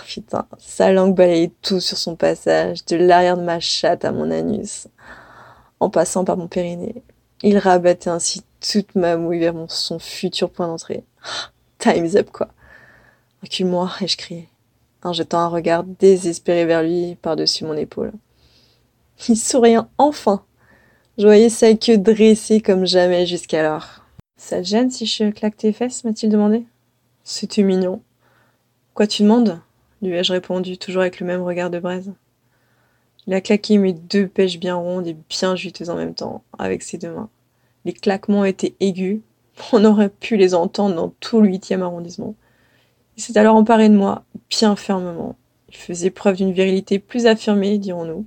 putain, 0.05 0.45
sa 0.57 0.91
langue 0.91 1.15
balayait 1.15 1.53
tout 1.61 1.79
sur 1.79 1.97
son 1.97 2.17
passage, 2.17 2.83
de 2.85 2.97
l'arrière 2.97 3.37
de 3.37 3.43
ma 3.43 3.61
chatte 3.61 4.03
à 4.03 4.11
mon 4.11 4.29
anus, 4.29 4.89
en 5.79 5.89
passant 5.89 6.25
par 6.25 6.35
mon 6.35 6.49
périnée. 6.49 7.01
Il 7.43 7.57
rabattait 7.57 8.09
ainsi 8.09 8.43
toute 8.59 8.95
ma 8.95 9.17
mouille 9.17 9.39
vers 9.39 9.55
son 9.67 9.97
futur 9.97 10.51
point 10.51 10.67
d'entrée. 10.67 11.03
Time's 11.79 12.15
up, 12.15 12.29
quoi. 12.31 12.49
Recule-moi, 13.41 13.91
ai-je 14.01 14.17
crié, 14.17 14.47
en 15.03 15.13
jetant 15.13 15.39
un 15.39 15.47
regard 15.47 15.83
désespéré 15.83 16.65
vers 16.65 16.83
lui 16.83 17.15
par-dessus 17.21 17.65
mon 17.65 17.75
épaule. 17.75 18.11
Il 19.27 19.37
souriait 19.37 19.79
enfin. 19.97 20.43
Je 21.17 21.25
voyais 21.25 21.49
sa 21.49 21.73
queue 21.73 21.97
dressée 21.97 22.61
comme 22.61 22.85
jamais 22.85 23.25
jusqu'alors. 23.25 24.05
Ça 24.37 24.57
te 24.57 24.67
gêne 24.67 24.89
si 24.89 25.05
je 25.05 25.29
claque 25.31 25.57
tes 25.57 25.73
fesses 25.73 26.03
m'a-t-il 26.03 26.31
demandé. 26.31 26.65
C'était 27.23 27.63
mignon? 27.63 28.01
Quoi 28.93 29.07
tu 29.07 29.23
demandes? 29.23 29.59
lui 30.01 30.15
ai-je 30.15 30.33
répondu, 30.33 30.77
toujours 30.77 31.01
avec 31.01 31.19
le 31.19 31.27
même 31.27 31.43
regard 31.43 31.69
de 31.69 31.79
braise. 31.79 32.11
Il 33.27 33.33
a 33.33 33.41
claqué 33.41 33.77
mes 33.77 33.93
deux 33.93 34.27
pêches 34.27 34.59
bien 34.59 34.75
rondes 34.75 35.07
et 35.07 35.15
bien 35.29 35.55
juteuses 35.55 35.89
en 35.89 35.95
même 35.95 36.15
temps, 36.15 36.43
avec 36.57 36.81
ses 36.81 36.97
deux 36.97 37.11
mains. 37.11 37.29
Les 37.85 37.93
claquements 37.93 38.45
étaient 38.45 38.75
aigus. 38.79 39.21
On 39.73 39.85
aurait 39.85 40.09
pu 40.09 40.37
les 40.37 40.53
entendre 40.55 40.95
dans 40.95 41.13
tout 41.19 41.41
le 41.41 41.49
huitième 41.49 41.83
arrondissement. 41.83 42.35
Il 43.17 43.23
s'est 43.23 43.37
alors 43.37 43.55
emparé 43.55 43.89
de 43.89 43.95
moi, 43.95 44.23
bien 44.49 44.75
fermement. 44.75 45.35
Il 45.69 45.75
faisait 45.75 46.09
preuve 46.09 46.37
d'une 46.37 46.51
virilité 46.51 46.99
plus 46.99 47.27
affirmée, 47.27 47.77
dirons-nous. 47.77 48.25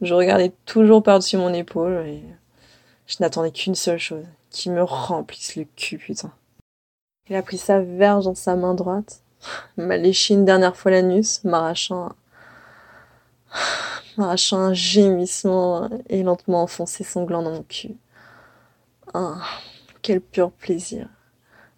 Je 0.00 0.14
regardais 0.14 0.52
toujours 0.66 1.02
par-dessus 1.02 1.36
mon 1.36 1.52
épaule 1.52 2.04
et 2.06 2.22
je 3.06 3.16
n'attendais 3.20 3.50
qu'une 3.50 3.74
seule 3.74 3.98
chose, 3.98 4.24
qu'il 4.50 4.72
me 4.72 4.82
remplisse 4.82 5.56
le 5.56 5.64
cul, 5.76 5.98
putain. 5.98 6.32
Il 7.28 7.36
a 7.36 7.42
pris 7.42 7.58
sa 7.58 7.80
verge 7.80 8.24
dans 8.24 8.34
sa 8.34 8.56
main 8.56 8.74
droite, 8.74 9.22
m'a 9.76 9.96
léché 9.96 10.34
une 10.34 10.44
dernière 10.44 10.76
fois 10.76 10.90
l'anus, 10.90 11.42
m'arrachant 11.44 12.12
arrachant 14.18 14.58
un 14.58 14.74
gémissement 14.74 15.88
et 16.08 16.22
lentement 16.22 16.62
enfonçait 16.62 17.04
son 17.04 17.24
gland 17.24 17.42
dans 17.42 17.52
mon 17.52 17.62
cul. 17.62 17.96
Ah, 19.14 19.42
quel 20.02 20.20
pur 20.20 20.50
plaisir. 20.52 21.08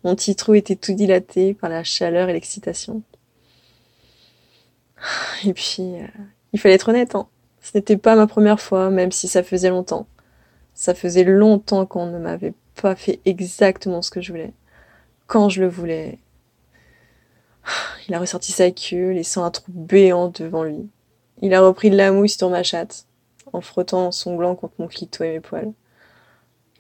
Mon 0.05 0.15
petit 0.15 0.37
trou 0.37 0.55
était 0.55 0.77
tout 0.77 0.95
dilaté 0.95 1.55
par 1.55 1.71
la 1.71 1.83
chaleur 1.83 2.29
et 2.29 2.33
l'excitation. 2.33 3.03
Et 5.45 5.53
puis, 5.53 6.01
euh, 6.01 6.07
il 6.53 6.61
fallait 6.61 6.75
être 6.75 6.89
honnête, 6.89 7.15
hein. 7.15 7.29
Ce 7.61 7.71
n'était 7.75 7.97
pas 7.97 8.15
ma 8.15 8.27
première 8.27 8.61
fois, 8.61 8.91
même 8.91 9.11
si 9.11 9.27
ça 9.27 9.43
faisait 9.43 9.71
longtemps. 9.71 10.07
Ça 10.75 10.95
faisait 10.95 11.25
longtemps 11.25 11.87
qu'on 11.87 12.07
ne 12.07 12.19
m'avait 12.19 12.53
pas 12.81 12.95
fait 12.95 13.21
exactement 13.25 14.03
ce 14.03 14.11
que 14.11 14.21
je 14.21 14.33
voulais. 14.33 14.53
Quand 15.27 15.49
je 15.49 15.63
le 15.63 15.69
voulais. 15.69 16.19
Il 18.09 18.15
a 18.15 18.19
ressorti 18.19 18.53
sa 18.53 18.71
queue, 18.71 19.13
laissant 19.13 19.45
un 19.45 19.51
trou 19.51 19.73
béant 19.73 20.29
devant 20.29 20.65
lui. 20.65 20.91
Il 21.43 21.55
a 21.55 21.61
repris 21.61 21.91
de 21.91 21.97
la 21.97 22.13
mouille 22.13 22.29
sur 22.29 22.51
ma 22.51 22.63
chatte, 22.63 23.07
en 23.53 23.61
frottant 23.61 24.13
son 24.13 24.37
gland 24.37 24.55
contre 24.55 24.75
mon 24.79 24.87
clito 24.87 25.25
et 25.25 25.33
mes 25.33 25.41
poils. 25.41 25.73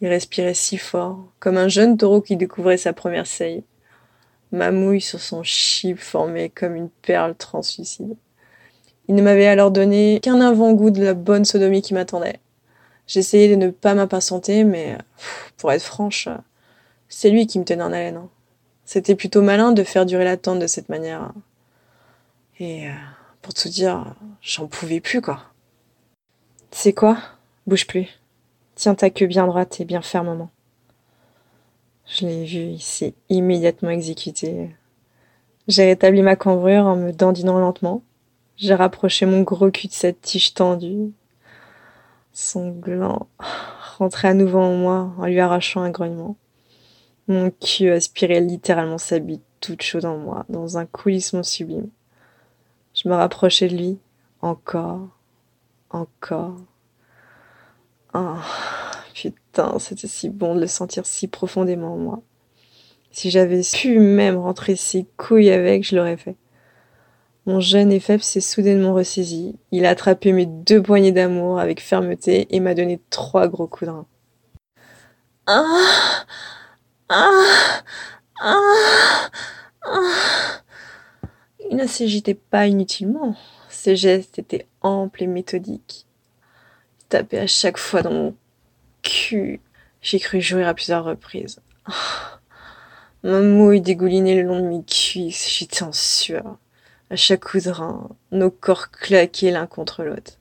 Il 0.00 0.08
respirait 0.08 0.54
si 0.54 0.76
fort, 0.76 1.18
comme 1.38 1.56
un 1.56 1.68
jeune 1.68 1.96
taureau 1.96 2.20
qui 2.20 2.36
découvrait 2.36 2.76
sa 2.76 2.92
première 2.92 3.26
seille. 3.26 3.64
Ma 4.52 4.70
mouille 4.70 5.00
sur 5.00 5.20
son 5.20 5.42
chip 5.42 5.98
formait 5.98 6.48
comme 6.48 6.76
une 6.76 6.90
perle 6.90 7.34
translucide. 7.34 8.16
Il 9.08 9.14
ne 9.14 9.22
m'avait 9.22 9.46
alors 9.46 9.70
donné 9.70 10.20
qu'un 10.22 10.40
avant-goût 10.40 10.90
de 10.90 11.04
la 11.04 11.14
bonne 11.14 11.44
sodomie 11.44 11.82
qui 11.82 11.94
m'attendait. 11.94 12.40
J'essayais 13.06 13.48
de 13.48 13.56
ne 13.56 13.70
pas 13.70 13.94
m'impatienter, 13.94 14.64
mais 14.64 14.96
pour 15.58 15.72
être 15.72 15.82
franche, 15.82 16.28
c'est 17.08 17.30
lui 17.30 17.46
qui 17.46 17.58
me 17.58 17.64
tenait 17.64 17.82
en 17.82 17.92
haleine. 17.92 18.16
Hein. 18.16 18.28
C'était 18.84 19.14
plutôt 19.14 19.42
malin 19.42 19.72
de 19.72 19.82
faire 19.82 20.06
durer 20.06 20.24
l'attente 20.24 20.58
de 20.58 20.66
cette 20.66 20.88
manière. 20.88 21.32
Et 22.60 22.88
euh, 22.88 22.92
pour 23.44 23.52
tout 23.52 23.68
dire, 23.68 24.14
j'en 24.40 24.66
pouvais 24.66 25.00
plus, 25.00 25.20
quoi. 25.20 25.38
C'est 26.70 26.94
quoi? 26.94 27.18
Bouge 27.66 27.87
plus. 27.87 28.09
Tiens 28.74 28.94
ta 28.94 29.11
queue 29.11 29.26
bien 29.26 29.46
droite 29.46 29.80
et 29.80 29.85
bien 29.85 30.00
fermement. 30.00 30.50
Je 32.07 32.24
l'ai 32.24 32.46
vu, 32.46 32.61
il 32.61 32.80
s'est 32.80 33.12
immédiatement 33.28 33.90
exécuté. 33.90 34.74
J'ai 35.68 35.85
rétabli 35.85 36.22
ma 36.22 36.37
cambrure 36.37 36.87
en 36.87 36.96
me 36.96 37.12
dandinant 37.12 37.59
lentement. 37.59 38.02
J'ai 38.57 38.74
rapproché 38.74 39.26
mon 39.26 39.42
gros 39.42 39.70
cul 39.70 39.88
de 39.88 39.92
cette 39.92 40.22
tige 40.22 40.54
tendue. 40.54 41.12
Son 42.33 42.70
gland 42.70 43.26
rentrait 43.98 44.28
à 44.28 44.35
nouveau 44.35 44.61
en 44.61 44.74
moi 44.74 45.12
en 45.18 45.26
lui 45.26 45.38
arrachant 45.38 45.83
un 45.83 45.90
grognement. 45.90 46.37
Mon 47.28 47.50
cul 47.50 47.90
aspirait 47.90 48.40
littéralement 48.40 48.96
sa 48.96 49.18
bite 49.18 49.44
toute 49.61 49.83
chaude 49.83 50.07
en 50.07 50.16
moi, 50.16 50.46
dans 50.48 50.78
un 50.78 50.87
coulissement 50.87 51.42
sublime. 51.42 51.90
Je 53.04 53.10
me 53.10 53.14
rapprochais 53.14 53.68
de 53.68 53.76
lui, 53.76 53.98
encore, 54.40 55.08
encore. 55.90 56.56
Oh, 58.14 58.36
putain, 59.12 59.78
c'était 59.78 60.06
si 60.06 60.30
bon 60.30 60.54
de 60.54 60.60
le 60.60 60.66
sentir 60.66 61.04
si 61.04 61.28
profondément 61.28 61.94
en 61.94 61.98
moi. 61.98 62.22
Si 63.10 63.30
j'avais 63.30 63.60
pu 63.60 63.98
même 63.98 64.38
rentrer 64.38 64.74
ses 64.74 65.06
couilles 65.18 65.50
avec, 65.50 65.86
je 65.86 65.96
l'aurais 65.96 66.16
fait. 66.16 66.36
Mon 67.44 67.60
jeune 67.60 67.92
et 67.92 68.00
s'est 68.00 68.40
soudainement 68.40 68.94
ressaisi. 68.94 69.54
Il 69.70 69.84
a 69.84 69.90
attrapé 69.90 70.32
mes 70.32 70.46
deux 70.46 70.82
poignées 70.82 71.12
d'amour 71.12 71.60
avec 71.60 71.82
fermeté 71.82 72.46
et 72.56 72.60
m'a 72.60 72.74
donné 72.74 73.00
trois 73.10 73.48
gros 73.48 73.66
coups 73.66 73.90
de 73.90 73.94
rein. 73.94 74.06
Ah 75.46 76.24
Ah 77.10 77.30
Ah 78.40 78.60
Ah 79.84 80.63
Il 81.70 81.77
ne 81.77 81.87
s'agitait 81.87 82.35
pas 82.35 82.66
inutilement. 82.66 83.37
Ses 83.68 83.96
gestes 83.96 84.38
étaient 84.38 84.66
amples 84.83 85.22
et 85.22 85.27
méthodiques. 85.27 86.07
Il 87.00 87.07
tapait 87.07 87.38
à 87.38 87.46
chaque 87.46 87.79
fois 87.79 88.03
dans 88.03 88.12
mon 88.12 88.37
cul. 89.03 89.61
J'ai 90.03 90.18
cru 90.18 90.40
jouir 90.40 90.68
à 90.68 90.74
plusieurs 90.74 91.05
reprises. 91.05 91.61
Ah. 91.87 92.40
Ma 93.22 93.40
mouille 93.40 93.81
dégoulinait 93.81 94.42
le 94.42 94.48
long 94.48 94.61
de 94.61 94.66
mes 94.66 94.85
cuisses. 94.85 95.48
J'étais 95.48 95.83
en 95.83 95.92
sueur. 95.92 96.59
À 97.11 97.16
chaque 97.16 97.44
coup 97.44 97.61
de 97.61 97.70
rein, 97.70 98.09
nos 98.33 98.50
corps 98.50 98.90
claquaient 98.90 99.50
l'un 99.50 99.66
contre 99.66 100.03
l'autre. 100.03 100.38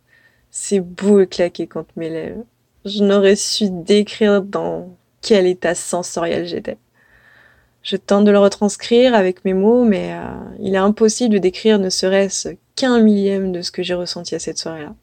Ses 0.51 0.79
boules 0.79 1.27
claquaient 1.27 1.67
contre 1.67 1.91
mes 1.95 2.09
lèvres. 2.09 2.43
Je 2.85 3.03
n'aurais 3.03 3.37
su 3.37 3.69
décrire 3.69 4.41
dans 4.41 4.89
quel 5.21 5.47
état 5.47 5.75
sensoriel 5.75 6.45
j'étais. 6.45 6.77
Je 7.83 7.97
tente 7.97 8.23
de 8.23 8.31
le 8.31 8.39
retranscrire 8.39 9.13
avec 9.13 9.43
mes 9.43 9.53
mots, 9.53 9.83
mais 9.83 10.13
euh, 10.13 10.23
il 10.59 10.73
est 10.73 10.77
impossible 10.77 11.33
de 11.33 11.39
décrire 11.39 11.79
ne 11.79 11.89
serait-ce 11.89 12.49
qu'un 12.75 13.01
millième 13.01 13.51
de 13.51 13.61
ce 13.61 13.71
que 13.71 13.83
j'ai 13.83 13.93
ressenti 13.93 14.35
à 14.35 14.39
cette 14.39 14.57
soirée-là. 14.57 14.95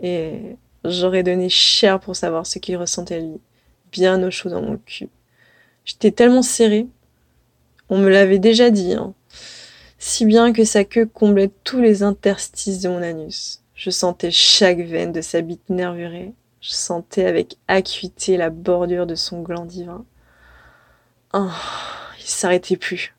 Et 0.00 0.56
j'aurais 0.84 1.22
donné 1.22 1.50
cher 1.50 2.00
pour 2.00 2.16
savoir 2.16 2.46
ce 2.46 2.58
qu'il 2.58 2.78
ressentait 2.78 3.20
lui, 3.20 3.38
bien 3.92 4.22
au 4.22 4.30
chaud 4.30 4.48
dans 4.48 4.62
mon 4.62 4.78
cul. 4.78 5.10
J'étais 5.84 6.10
tellement 6.10 6.42
serrée. 6.42 6.86
On 7.90 7.98
me 7.98 8.08
l'avait 8.08 8.38
déjà 8.38 8.70
dit, 8.70 8.94
hein, 8.94 9.14
si 9.98 10.24
bien 10.24 10.54
que 10.54 10.64
sa 10.64 10.84
queue 10.84 11.06
comblait 11.06 11.50
tous 11.64 11.80
les 11.80 12.02
interstices 12.02 12.80
de 12.80 12.88
mon 12.88 13.02
anus. 13.02 13.62
Je 13.74 13.90
sentais 13.90 14.30
chaque 14.30 14.80
veine 14.80 15.12
de 15.12 15.20
sa 15.20 15.42
bite 15.42 15.68
nervurée. 15.68 16.32
Je 16.62 16.70
sentais 16.70 17.26
avec 17.26 17.58
acuité 17.68 18.38
la 18.38 18.48
bordure 18.48 19.06
de 19.06 19.14
son 19.14 19.42
gland 19.42 19.66
divin. 19.66 20.04
Oh, 21.38 21.50
il 22.18 22.24
s'arrêtait 22.24 22.78
plus. 22.78 23.14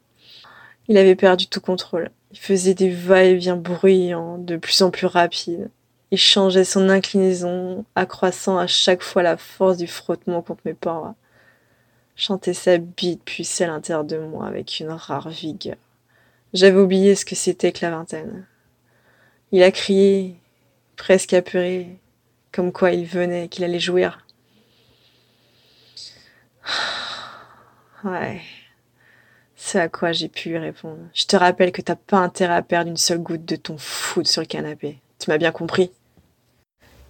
Il 0.87 0.97
avait 0.97 1.15
perdu 1.15 1.45
tout 1.45 1.61
contrôle. 1.61 2.09
Il 2.31 2.39
faisait 2.39 2.73
des 2.73 2.89
va-et-vient 2.89 3.57
bruyants, 3.57 4.39
de 4.39 4.57
plus 4.57 4.81
en 4.81 4.89
plus 4.89 5.05
rapides. 5.05 5.69
Il 6.09 6.17
changeait 6.17 6.63
son 6.63 6.89
inclinaison, 6.89 7.85
accroissant 7.93 8.57
à 8.57 8.65
chaque 8.65 9.03
fois 9.03 9.21
la 9.21 9.37
force 9.37 9.77
du 9.77 9.85
frottement 9.85 10.41
contre 10.41 10.63
mes 10.65 10.73
parois. 10.73 11.13
Chantait 12.15 12.55
sa 12.55 12.79
bite 12.79 13.23
puissait 13.23 13.65
à 13.65 13.67
l'intérieur 13.67 14.03
de 14.03 14.17
moi 14.17 14.47
avec 14.47 14.79
une 14.79 14.89
rare 14.89 15.29
vigueur. 15.29 15.75
J'avais 16.53 16.79
oublié 16.79 17.13
ce 17.13 17.23
que 17.23 17.35
c'était 17.35 17.71
que 17.71 17.85
la 17.85 17.91
vingtaine. 17.91 18.47
Il 19.51 19.61
a 19.61 19.69
crié, 19.69 20.37
presque 20.95 21.33
apeuré, 21.33 21.99
comme 22.51 22.71
quoi 22.71 22.93
il 22.93 23.05
venait, 23.05 23.47
qu'il 23.47 23.63
allait 23.63 23.79
jouir. 23.79 24.25
Ouais. 28.03 28.41
C'est 29.55 29.79
à 29.79 29.89
quoi 29.89 30.11
j'ai 30.11 30.29
pu 30.29 30.55
répondre. 30.55 30.99
Je 31.13 31.25
te 31.25 31.35
rappelle 31.35 31.71
que 31.71 31.81
t'as 31.81 31.95
pas 31.95 32.19
intérêt 32.19 32.55
à 32.55 32.61
perdre 32.61 32.91
une 32.91 32.97
seule 32.97 33.17
goutte 33.17 33.45
de 33.45 33.55
ton 33.55 33.77
foot 33.77 34.27
sur 34.27 34.41
le 34.41 34.47
canapé. 34.47 34.99
Tu 35.19 35.31
m'as 35.31 35.39
bien 35.39 35.51
compris. 35.51 35.91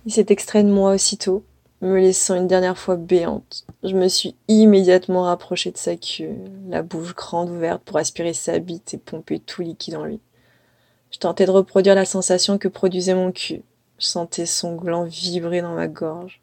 Il 0.05 0.13
s'est 0.13 0.27
extrait 0.29 0.63
de 0.63 0.71
moi 0.71 0.93
aussitôt, 0.93 1.43
me 1.81 1.99
laissant 1.99 2.35
une 2.35 2.47
dernière 2.47 2.77
fois 2.77 2.95
béante. 2.95 3.65
Je 3.83 3.93
me 3.93 4.07
suis 4.07 4.35
immédiatement 4.47 5.23
rapprochée 5.23 5.71
de 5.71 5.77
sa 5.77 5.97
queue, 5.97 6.35
la 6.69 6.81
bouche 6.81 7.13
grande 7.13 7.49
ouverte 7.49 7.83
pour 7.83 7.97
aspirer 7.97 8.33
sa 8.33 8.59
bite 8.59 8.93
et 8.93 8.97
pomper 8.97 9.39
tout 9.39 9.61
liquide 9.61 9.95
en 9.95 10.05
lui. 10.05 10.21
Je 11.11 11.19
tentais 11.19 11.45
de 11.45 11.51
reproduire 11.51 11.95
la 11.95 12.05
sensation 12.05 12.57
que 12.57 12.69
produisait 12.69 13.13
mon 13.13 13.33
cul. 13.33 13.61
Je 13.99 14.05
sentais 14.05 14.45
son 14.45 14.75
gland 14.75 15.03
vibrer 15.03 15.61
dans 15.61 15.73
ma 15.73 15.87
gorge. 15.87 16.39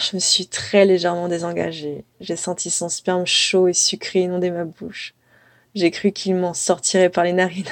Je 0.00 0.16
me 0.16 0.20
suis 0.20 0.46
très 0.46 0.84
légèrement 0.84 1.28
désengagée. 1.28 2.04
J'ai 2.20 2.36
senti 2.36 2.70
son 2.70 2.88
sperme 2.88 3.26
chaud 3.26 3.68
et 3.68 3.72
sucré 3.72 4.20
inonder 4.20 4.50
ma 4.50 4.64
bouche. 4.64 5.14
J'ai 5.74 5.90
cru 5.90 6.12
qu'il 6.12 6.34
m'en 6.34 6.54
sortirait 6.54 7.08
par 7.08 7.24
les 7.24 7.32
narines. 7.32 7.64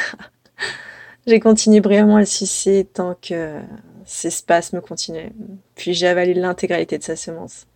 J'ai 1.26 1.40
continué 1.40 1.80
brièvement 1.80 2.16
à 2.16 2.20
le 2.20 2.26
sucer 2.26 2.88
tant 2.92 3.14
que 3.20 3.60
ses 4.06 4.30
spasmes 4.30 4.80
continuaient. 4.80 5.32
Puis 5.74 5.92
j'ai 5.92 6.08
avalé 6.08 6.32
l'intégralité 6.34 6.96
de 6.98 7.02
sa 7.02 7.14
semence. 7.14 7.66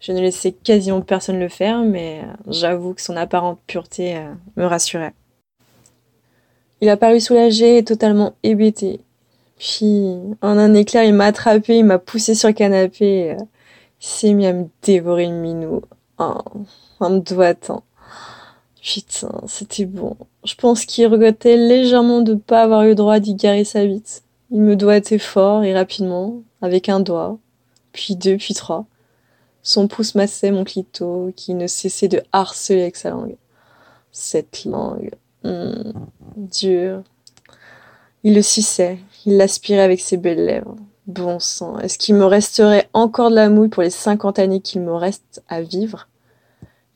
Je 0.00 0.12
ne 0.12 0.20
laissais 0.20 0.52
quasiment 0.52 1.00
personne 1.00 1.40
le 1.40 1.48
faire, 1.48 1.78
mais 1.78 2.22
j'avoue 2.46 2.92
que 2.92 3.00
son 3.00 3.16
apparente 3.16 3.58
pureté 3.66 4.16
euh, 4.16 4.32
me 4.56 4.66
rassurait. 4.66 5.14
Il 6.82 6.90
a 6.90 6.98
paru 6.98 7.20
soulagé 7.20 7.78
et 7.78 7.84
totalement 7.84 8.34
hébété. 8.42 9.00
Puis, 9.58 10.18
en 10.42 10.58
un 10.58 10.74
éclair, 10.74 11.04
il 11.04 11.14
m'a 11.14 11.26
attrapé, 11.26 11.78
il 11.78 11.84
m'a 11.84 11.98
poussé 11.98 12.34
sur 12.34 12.48
le 12.48 12.54
canapé. 12.54 13.36
Il 14.04 14.06
s'est 14.06 14.34
mis 14.34 14.46
à 14.46 14.52
me 14.52 14.66
dévorer 14.82 15.26
le 15.28 15.32
minou. 15.32 15.80
Un 16.18 16.44
me 17.00 17.20
doigtant. 17.20 17.84
Putain, 18.82 19.40
c'était 19.46 19.86
bon. 19.86 20.14
Je 20.44 20.54
pense 20.56 20.84
qu'il 20.84 21.06
regrettait 21.06 21.56
légèrement 21.56 22.20
de 22.20 22.34
pas 22.34 22.62
avoir 22.62 22.82
eu 22.82 22.88
le 22.88 22.94
droit 22.96 23.18
d'y 23.18 23.34
garer 23.34 23.64
sa 23.64 23.86
bite. 23.86 24.22
Il 24.50 24.60
me 24.60 24.76
doigtait 24.76 25.18
fort 25.18 25.64
et 25.64 25.72
rapidement, 25.72 26.42
avec 26.60 26.90
un 26.90 27.00
doigt, 27.00 27.38
puis 27.92 28.14
deux, 28.14 28.36
puis 28.36 28.52
trois. 28.52 28.84
Son 29.62 29.88
pouce 29.88 30.14
massait 30.14 30.50
mon 30.50 30.64
clito, 30.64 31.32
qui 31.34 31.54
ne 31.54 31.66
cessait 31.66 32.08
de 32.08 32.22
harceler 32.30 32.82
avec 32.82 32.96
sa 32.96 33.08
langue. 33.08 33.36
Cette 34.12 34.66
langue, 34.66 35.12
hmm, 35.44 35.92
dure. 36.36 37.02
Il 38.22 38.34
le 38.34 38.42
suçait, 38.42 38.98
il 39.24 39.38
l'aspirait 39.38 39.80
avec 39.80 40.00
ses 40.00 40.18
belles 40.18 40.44
lèvres. 40.44 40.76
Bon 41.06 41.38
sang, 41.38 41.78
est-ce 41.80 41.98
qu'il 41.98 42.14
me 42.14 42.24
resterait 42.24 42.88
encore 42.94 43.28
de 43.28 43.34
la 43.34 43.50
mouille 43.50 43.68
pour 43.68 43.82
les 43.82 43.90
cinquante 43.90 44.38
années 44.38 44.62
qu'il 44.62 44.80
me 44.80 44.94
reste 44.94 45.42
à 45.50 45.60
vivre? 45.60 46.08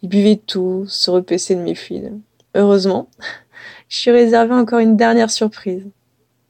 Il 0.00 0.08
buvait 0.08 0.36
tout, 0.36 0.86
se 0.88 1.10
repaissait 1.10 1.54
de 1.54 1.60
mes 1.60 1.74
fluides. 1.74 2.18
Heureusement, 2.54 3.10
je 3.90 3.98
suis 3.98 4.10
réservé 4.10 4.54
encore 4.54 4.78
une 4.78 4.96
dernière 4.96 5.30
surprise. 5.30 5.86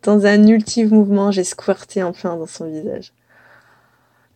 Dans 0.04 0.24
un 0.24 0.46
ultime 0.46 0.90
mouvement, 0.90 1.32
j'ai 1.32 1.42
squirté 1.42 2.04
en 2.04 2.12
plein 2.12 2.36
dans 2.36 2.46
son 2.46 2.70
visage. 2.70 3.12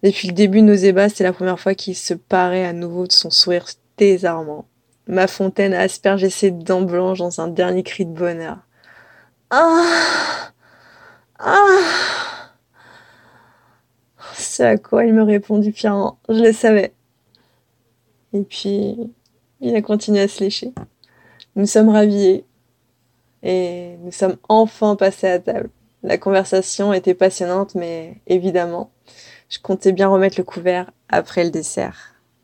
Depuis 0.02 0.26
le 0.26 0.34
début 0.34 0.60
de 0.60 0.66
nos 0.66 0.74
ébats, 0.74 1.08
c'était 1.08 1.22
la 1.22 1.32
première 1.32 1.60
fois 1.60 1.76
qu'il 1.76 1.94
se 1.94 2.14
parait 2.14 2.64
à 2.64 2.72
nouveau 2.72 3.06
de 3.06 3.12
son 3.12 3.30
sourire 3.30 3.66
désarmant. 3.98 4.66
Ma 5.06 5.28
fontaine 5.28 5.74
a 5.74 5.80
aspergé 5.80 6.28
ses 6.28 6.50
dents 6.50 6.82
blanches 6.82 7.20
dans 7.20 7.40
un 7.40 7.46
dernier 7.46 7.84
cri 7.84 8.04
de 8.04 8.10
bonheur. 8.10 8.58
Ah 9.50 10.50
Ah 11.38 12.31
C'est 14.34 14.66
à 14.66 14.76
quoi 14.76 15.04
il 15.04 15.14
me 15.14 15.22
répondit 15.22 15.72
fièrement. 15.72 16.18
Je 16.28 16.42
le 16.42 16.52
savais. 16.52 16.92
Et 18.32 18.42
puis, 18.42 18.96
il 19.60 19.74
a 19.74 19.82
continué 19.82 20.20
à 20.20 20.28
se 20.28 20.42
lécher. 20.42 20.72
Nous 21.56 21.66
sommes 21.66 21.90
ravillés. 21.90 22.44
Et 23.42 23.96
nous 24.02 24.12
sommes 24.12 24.36
enfin 24.48 24.96
passés 24.96 25.28
à 25.28 25.38
table. 25.38 25.70
La 26.02 26.18
conversation 26.18 26.92
était 26.92 27.14
passionnante, 27.14 27.74
mais 27.74 28.20
évidemment, 28.26 28.90
je 29.48 29.58
comptais 29.58 29.92
bien 29.92 30.08
remettre 30.08 30.38
le 30.38 30.44
couvert 30.44 30.90
après 31.08 31.44
le 31.44 31.50
dessert. 31.50 32.11